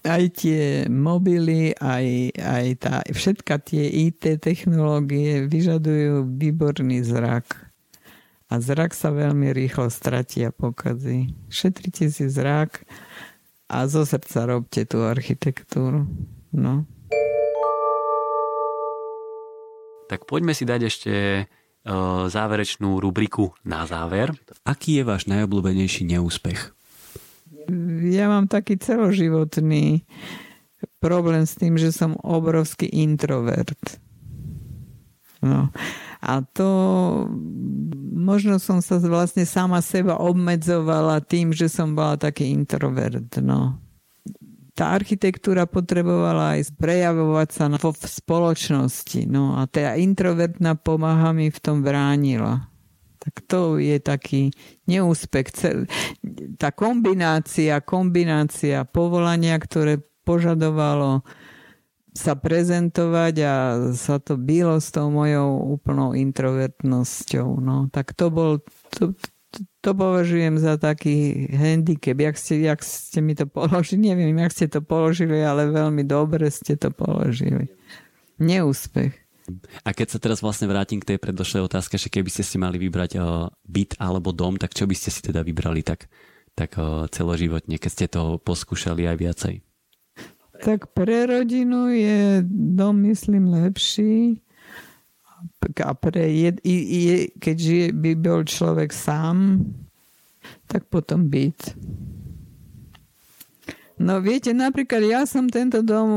aj 0.06 0.24
tie 0.38 0.86
mobily, 0.86 1.74
aj, 1.82 2.38
aj 2.38 2.66
tá, 2.78 3.02
všetka 3.02 3.58
tie 3.66 3.90
IT 4.10 4.40
technológie 4.40 5.50
vyžadujú 5.50 6.30
výborný 6.38 7.02
zrak. 7.02 7.74
A 8.46 8.62
zrak 8.62 8.94
sa 8.94 9.10
veľmi 9.10 9.50
rýchlo 9.52 9.90
stratí 9.90 10.46
a 10.46 10.54
pokazí. 10.54 11.34
Šetrite 11.50 12.14
si 12.14 12.30
zrak 12.30 12.86
a 13.66 13.90
zo 13.90 14.06
srdca 14.06 14.46
robte 14.46 14.86
tú 14.86 15.02
architektúru. 15.02 16.06
No. 16.54 16.86
Tak 20.06 20.30
poďme 20.30 20.54
si 20.54 20.70
dať 20.70 20.82
ešte 20.86 21.14
záverečnú 22.30 23.02
rubriku 23.02 23.54
na 23.66 23.90
záver. 23.90 24.34
Aký 24.66 25.02
je 25.02 25.04
váš 25.06 25.26
najobľúbenejší 25.26 26.06
neúspech? 26.06 26.74
Ja 28.10 28.30
mám 28.30 28.46
taký 28.46 28.78
celoživotný 28.78 30.06
problém 31.00 31.46
s 31.46 31.58
tým, 31.58 31.78
že 31.78 31.94
som 31.94 32.18
obrovský 32.22 32.90
introvert. 32.90 34.02
No. 35.46 35.70
A 36.26 36.42
to 36.42 36.70
možno 38.18 38.58
som 38.58 38.82
sa 38.82 38.98
vlastne 38.98 39.46
sama 39.46 39.78
seba 39.86 40.18
obmedzovala 40.18 41.22
tým, 41.22 41.54
že 41.54 41.70
som 41.70 41.94
bola 41.94 42.18
taký 42.18 42.50
introvert. 42.50 43.30
No. 43.38 43.78
Tá 44.76 44.92
architektúra 44.92 45.70
potrebovala 45.70 46.60
aj 46.60 46.76
prejavovať 46.76 47.50
sa 47.54 47.66
v 47.70 47.96
spoločnosti. 47.96 49.30
No 49.30 49.56
a 49.56 49.70
tá 49.70 49.94
introvertná 49.96 50.76
pomáha 50.76 51.32
mi 51.32 51.54
v 51.54 51.60
tom 51.62 51.86
bránila. 51.86 52.68
Tak 53.26 53.42
to 53.50 53.82
je 53.82 53.98
taký 53.98 54.54
neúspech. 54.86 55.50
Tá 56.62 56.70
kombinácia, 56.70 57.82
kombinácia 57.82 58.86
povolania, 58.86 59.58
ktoré 59.58 59.98
požadovalo 60.22 61.26
sa 62.16 62.38
prezentovať 62.40 63.36
a 63.44 63.54
sa 63.92 64.24
to 64.24 64.40
bylo 64.40 64.80
s 64.80 64.88
tou 64.94 65.12
mojou 65.12 65.76
úplnou 65.76 66.16
introvertnosťou. 66.16 67.60
No, 67.60 67.92
tak 67.92 68.16
to 68.16 68.32
bol, 68.32 68.64
to, 68.96 69.12
to, 69.84 69.92
považujem 69.92 70.56
za 70.56 70.80
taký 70.80 71.50
handicap. 71.52 72.16
Jak 72.16 72.36
ste, 72.40 72.64
jak 72.64 72.80
ste 72.88 73.20
mi 73.20 73.36
to 73.36 73.44
položili, 73.50 74.16
neviem, 74.16 74.38
jak 74.40 74.56
ste 74.56 74.72
to 74.72 74.80
položili, 74.80 75.44
ale 75.44 75.68
veľmi 75.68 76.08
dobre 76.08 76.48
ste 76.48 76.80
to 76.80 76.88
položili. 76.88 77.68
Neúspech. 78.40 79.25
A 79.86 79.94
keď 79.94 80.18
sa 80.18 80.20
teraz 80.22 80.42
vlastne 80.42 80.66
vrátim 80.66 80.98
k 80.98 81.16
tej 81.16 81.18
predošlej 81.22 81.70
otázke, 81.70 82.02
že 82.02 82.10
keby 82.10 82.30
ste 82.34 82.42
si 82.42 82.58
mali 82.58 82.82
vybrať 82.82 83.12
uh, 83.22 83.50
byt 83.62 83.98
alebo 84.02 84.34
dom, 84.34 84.58
tak 84.58 84.74
čo 84.74 84.90
by 84.90 84.96
ste 84.98 85.14
si 85.14 85.22
teda 85.22 85.46
vybrali 85.46 85.86
tak, 85.86 86.10
tak 86.58 86.74
uh, 86.82 87.06
celoživotne, 87.14 87.78
keď 87.78 87.92
ste 87.92 88.08
to 88.10 88.42
poskúšali 88.42 89.06
aj 89.06 89.18
viacej? 89.22 89.56
Tak 90.66 90.96
pre 90.96 91.28
rodinu 91.28 91.92
je 91.92 92.42
dom, 92.50 93.06
myslím, 93.06 93.54
lepší. 93.54 94.42
A 95.62 95.94
pre 95.94 96.26
jed, 96.32 96.58
je, 96.66 97.30
keď 97.38 97.56
žije, 97.60 97.88
by 97.94 98.12
bol 98.18 98.42
človek 98.48 98.90
sám, 98.90 99.62
tak 100.66 100.90
potom 100.90 101.30
byt. 101.30 101.76
No 103.96 104.20
viete, 104.20 104.52
napríklad 104.52 105.08
ja 105.08 105.22
som 105.24 105.48
tento 105.48 105.80
dom 105.80 106.10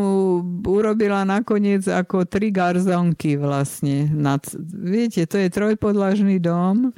urobila 0.66 1.22
nakoniec 1.22 1.86
ako 1.86 2.26
tri 2.26 2.50
garzonky 2.50 3.38
vlastne. 3.38 4.10
Viete, 4.74 5.30
to 5.30 5.38
je 5.38 5.46
trojpodlažný 5.46 6.42
dom 6.42 6.90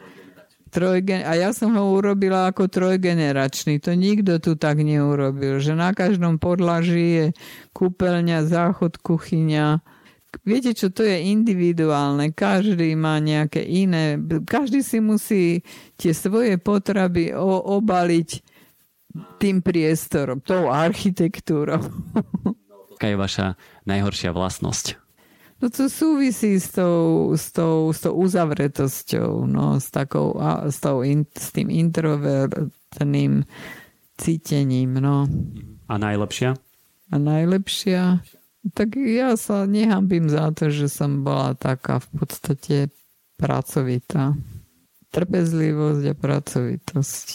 trojgen- 0.70 1.26
a 1.26 1.34
ja 1.34 1.50
som 1.50 1.74
ho 1.74 1.84
urobila 1.92 2.48
ako 2.48 2.70
trojgeneračný. 2.70 3.82
To 3.82 3.92
nikto 3.92 4.38
tu 4.38 4.54
tak 4.54 4.80
neurobil, 4.80 5.58
že 5.58 5.74
na 5.74 5.90
každom 5.90 6.38
podlaží 6.38 7.08
je 7.18 7.26
kúpeľňa, 7.74 8.46
záchod, 8.46 9.02
kuchyňa. 9.02 9.82
Viete, 10.46 10.70
čo 10.78 10.94
to 10.94 11.02
je 11.02 11.26
individuálne. 11.26 12.30
Každý 12.30 12.94
má 12.94 13.18
nejaké 13.18 13.66
iné. 13.66 14.14
Každý 14.46 14.86
si 14.86 15.02
musí 15.02 15.66
tie 15.98 16.14
svoje 16.14 16.54
potreby 16.54 17.34
obaliť 17.34 18.28
tým 19.42 19.60
priestorom, 19.64 20.38
tou 20.40 20.70
architektúrou. 20.70 21.82
Aká 22.96 23.06
je 23.08 23.16
vaša 23.16 23.46
najhoršia 23.88 24.30
vlastnosť? 24.36 25.00
No 25.60 25.68
to 25.68 25.92
súvisí 25.92 26.56
s 26.56 26.72
tou, 26.72 27.32
s 27.36 27.52
tou, 27.52 27.92
s 27.92 28.00
tou 28.00 28.16
uzavretosťou, 28.16 29.44
no, 29.44 29.76
s, 29.76 29.92
takou, 29.92 30.32
s, 30.68 30.80
tou, 30.80 31.04
s 31.36 31.48
tým 31.52 31.68
introvertným 31.68 33.44
cítením. 34.16 34.96
No. 34.96 35.28
A 35.84 35.94
najlepšia? 36.00 36.56
A 37.12 37.16
najlepšia? 37.20 38.24
Tak 38.72 38.96
ja 38.96 39.36
sa 39.36 39.68
nehambím 39.68 40.32
za 40.32 40.52
to, 40.52 40.72
že 40.72 40.88
som 40.88 41.24
bola 41.24 41.52
taká 41.56 42.00
v 42.00 42.08
podstate 42.24 42.76
pracovitá. 43.36 44.36
Trpezlivosť 45.12 46.04
a 46.08 46.14
pracovitosť. 46.16 47.26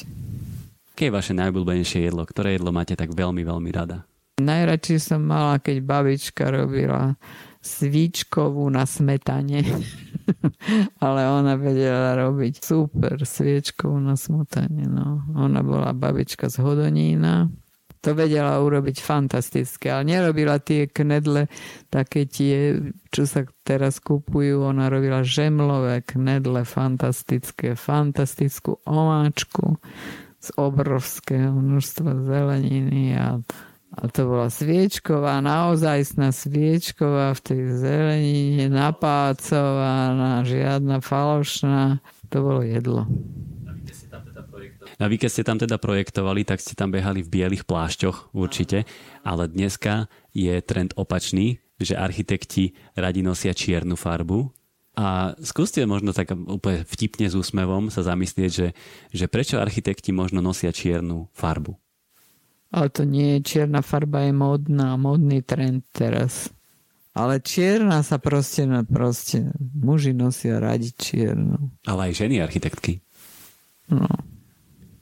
Aké 0.95 1.11
je 1.11 1.17
vaše 1.19 1.35
najobľúbenejšie 1.35 2.07
jedlo? 2.07 2.23
Ktoré 2.23 2.55
jedlo 2.55 2.71
máte 2.71 2.95
tak 2.95 3.11
veľmi, 3.11 3.43
veľmi 3.43 3.67
rada? 3.67 4.07
Najradšej 4.39 4.99
som 5.03 5.27
mala, 5.27 5.59
keď 5.59 5.83
babička 5.83 6.47
robila 6.47 7.19
svíčkovú 7.59 8.63
na 8.71 8.87
smetane. 8.87 9.59
Ale 11.03 11.27
ona 11.27 11.59
vedela 11.59 12.15
robiť 12.15 12.63
super 12.63 13.27
sviečkovú 13.27 13.99
na 13.99 14.15
smetane. 14.15 14.87
No. 14.87 15.19
Ona 15.35 15.67
bola 15.67 15.91
babička 15.91 16.47
z 16.47 16.63
Hodonína. 16.63 17.51
To 17.99 18.15
vedela 18.15 18.55
urobiť 18.63 19.03
fantastické, 19.03 19.91
ale 19.91 20.15
nerobila 20.15 20.61
tie 20.61 20.85
knedle, 20.85 21.49
také 21.89 22.29
tie, 22.29 22.77
čo 23.11 23.27
sa 23.27 23.43
teraz 23.67 23.99
kupujú. 23.99 24.63
Ona 24.63 24.87
robila 24.87 25.27
žemlové 25.27 26.05
knedle, 26.07 26.63
fantastické, 26.63 27.75
fantastickú 27.75 28.79
omáčku 28.87 29.75
z 30.45 30.49
obrovského 30.55 31.51
množstva 31.51 32.11
zeleniny 32.21 33.17
a 33.17 33.41
a 33.95 34.11
to 34.11 34.27
bola 34.27 34.51
sviečková, 34.51 35.39
naozajstná 35.39 36.35
sviečková 36.35 37.31
v 37.31 37.41
tej 37.47 37.61
zelenine, 37.79 38.67
napácovaná, 38.67 40.43
žiadna 40.43 40.99
falošná. 40.99 42.03
To 42.27 42.37
bolo 42.43 42.61
jedlo. 42.67 43.07
A 44.99 45.07
vy 45.07 45.15
keď 45.15 45.29
ste 45.31 45.43
tam 45.47 45.59
teda 45.59 45.79
projektovali, 45.79 46.43
tak 46.43 46.59
ste 46.59 46.75
tam 46.75 46.91
behali 46.91 47.23
v 47.23 47.31
bielých 47.39 47.63
plášťoch 47.63 48.35
určite, 48.35 48.83
ale 49.23 49.47
dneska 49.47 50.11
je 50.35 50.59
trend 50.63 50.91
opačný, 50.99 51.63
že 51.79 51.99
architekti 51.99 52.75
radi 52.95 53.23
nosia 53.23 53.51
čiernu 53.55 53.95
farbu. 53.99 54.51
A 54.95 55.35
skúste 55.43 55.83
možno 55.83 56.15
tak 56.15 56.31
úplne 56.31 56.87
vtipne 56.87 57.27
s 57.27 57.35
úsmevom 57.35 57.91
sa 57.91 57.99
zamyslieť, 57.99 58.51
že, 58.51 58.67
že 59.11 59.25
prečo 59.27 59.59
architekti 59.59 60.15
možno 60.15 60.39
nosia 60.39 60.71
čiernu 60.71 61.27
farbu. 61.35 61.75
Ale 62.71 62.87
to 62.91 63.03
nie 63.03 63.39
je 63.39 63.39
čierna 63.43 63.83
farba, 63.83 64.23
je 64.27 64.31
módna, 64.35 64.95
módny 64.95 65.43
trend 65.43 65.83
teraz. 65.91 66.51
Ale 67.15 67.39
čierna 67.39 68.03
sa 68.03 68.19
proste, 68.19 68.67
no 68.67 68.83
proste, 68.83 69.51
muži 69.59 70.11
nosia 70.11 70.59
radi 70.59 70.91
čiernu. 70.91 71.71
Ale 71.87 72.11
aj 72.11 72.19
ženy 72.19 72.43
architektky. 72.43 72.99
No. 73.87 74.34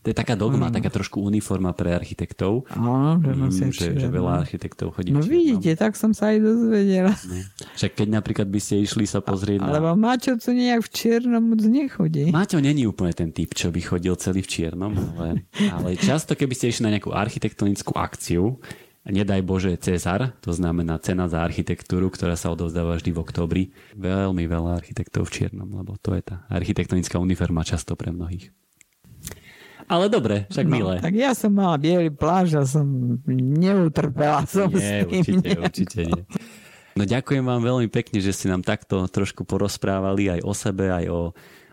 To 0.04 0.12
je 0.12 0.16
taká 0.16 0.36
dogma, 0.36 0.68
mm. 0.68 0.76
taká 0.76 0.92
trošku 0.92 1.24
uniforma 1.24 1.72
pre 1.72 1.96
architektov. 1.96 2.68
Áno, 2.76 3.24
že, 3.24 3.32
mm, 3.32 3.72
že, 3.72 3.88
že 3.96 4.08
veľa 4.12 4.44
architektov 4.44 5.00
chodí 5.00 5.16
No 5.16 5.24
vidíte, 5.24 5.80
tak 5.80 5.96
som 5.96 6.12
sa 6.12 6.36
aj 6.36 6.44
dozvedela. 6.44 7.16
No. 7.24 7.40
Však 7.80 7.92
keď 8.04 8.08
napríklad 8.12 8.48
by 8.52 8.60
ste 8.60 8.84
išli 8.84 9.08
sa 9.08 9.24
pozrieť 9.24 9.64
na... 9.64 9.80
Lebo 9.80 9.96
Maťo 9.96 10.36
tu 10.36 10.52
nejak 10.52 10.84
v 10.84 10.90
čiernom 10.92 11.56
moc 11.56 11.64
nechodí. 11.64 12.36
Maťo 12.36 12.60
není 12.60 12.84
úplne 12.84 13.16
ten 13.16 13.32
typ, 13.32 13.56
čo 13.56 13.72
by 13.72 13.80
chodil 13.80 14.12
celý 14.20 14.44
v 14.44 14.52
čiernom, 14.52 14.92
ale, 15.16 15.48
ale 15.72 15.96
často 15.96 16.36
keby 16.36 16.52
ste 16.52 16.76
išli 16.76 16.84
na 16.84 17.00
nejakú 17.00 17.16
architektonickú 17.16 17.96
akciu, 17.96 18.60
nedaj 19.08 19.40
Bože 19.44 19.72
Cezar, 19.80 20.36
to 20.40 20.52
znamená 20.56 21.00
cena 21.00 21.32
za 21.32 21.44
architektúru, 21.44 22.08
ktorá 22.08 22.40
sa 22.40 22.52
odovzdáva 22.52 23.00
vždy 23.00 23.12
v 23.12 23.20
oktobri. 23.20 23.64
Veľmi 23.96 24.48
veľa 24.48 24.80
architektov 24.80 25.28
v 25.28 25.44
čiernom, 25.44 25.68
lebo 25.68 26.00
to 26.00 26.16
je 26.16 26.24
tá 26.24 26.44
architektonická 26.48 27.20
uniforma 27.20 27.64
často 27.68 27.96
pre 28.00 28.12
mnohých. 28.16 28.52
Ale 29.94 30.10
dobre, 30.10 30.50
však 30.50 30.66
no, 30.66 30.74
milé. 30.74 30.96
Tak 31.06 31.14
ja 31.14 31.38
som 31.38 31.54
mala 31.54 31.78
biely 31.78 32.10
pláž 32.10 32.58
a 32.58 32.66
som 32.66 32.86
neutrpela 33.30 34.42
som 34.50 34.74
nie, 34.74 34.82
s 34.82 34.90
tým. 35.06 35.22
určite, 35.22 35.50
určite 35.62 36.00
nie. 36.10 36.24
No 36.98 37.06
ďakujem 37.06 37.46
vám 37.46 37.62
veľmi 37.62 37.90
pekne, 37.94 38.18
že 38.18 38.34
ste 38.34 38.50
nám 38.50 38.66
takto 38.66 39.06
trošku 39.06 39.46
porozprávali 39.46 40.34
aj 40.34 40.40
o 40.42 40.54
sebe, 40.58 40.90
aj 40.90 41.06
o, 41.10 41.22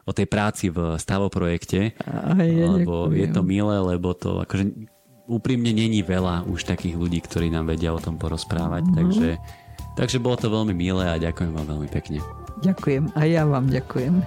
o 0.04 0.12
tej 0.12 0.28
práci 0.28 0.68
v 0.68 1.00
stavoprojekte. 1.00 1.96
Aj, 2.04 2.44
ja 2.44 2.68
lebo 2.68 3.08
ďakujem. 3.08 3.20
je 3.20 3.26
to 3.32 3.40
milé, 3.40 3.76
lebo 3.96 4.12
to 4.12 4.44
akože 4.44 4.68
úprimne 5.28 5.72
není 5.72 6.04
veľa 6.04 6.44
už 6.44 6.68
takých 6.68 7.00
ľudí, 7.00 7.24
ktorí 7.24 7.48
nám 7.48 7.72
vedia 7.72 7.92
o 7.92 8.00
tom 8.00 8.20
porozprávať. 8.20 8.84
Mm-hmm. 8.84 8.98
Takže, 9.00 9.28
takže 9.96 10.18
bolo 10.20 10.36
to 10.36 10.52
veľmi 10.52 10.76
milé 10.76 11.08
a 11.08 11.16
ďakujem 11.16 11.52
vám 11.56 11.66
veľmi 11.68 11.88
pekne. 11.88 12.20
Ďakujem 12.60 13.16
a 13.16 13.20
ja 13.24 13.48
vám 13.48 13.68
ďakujem. 13.72 14.20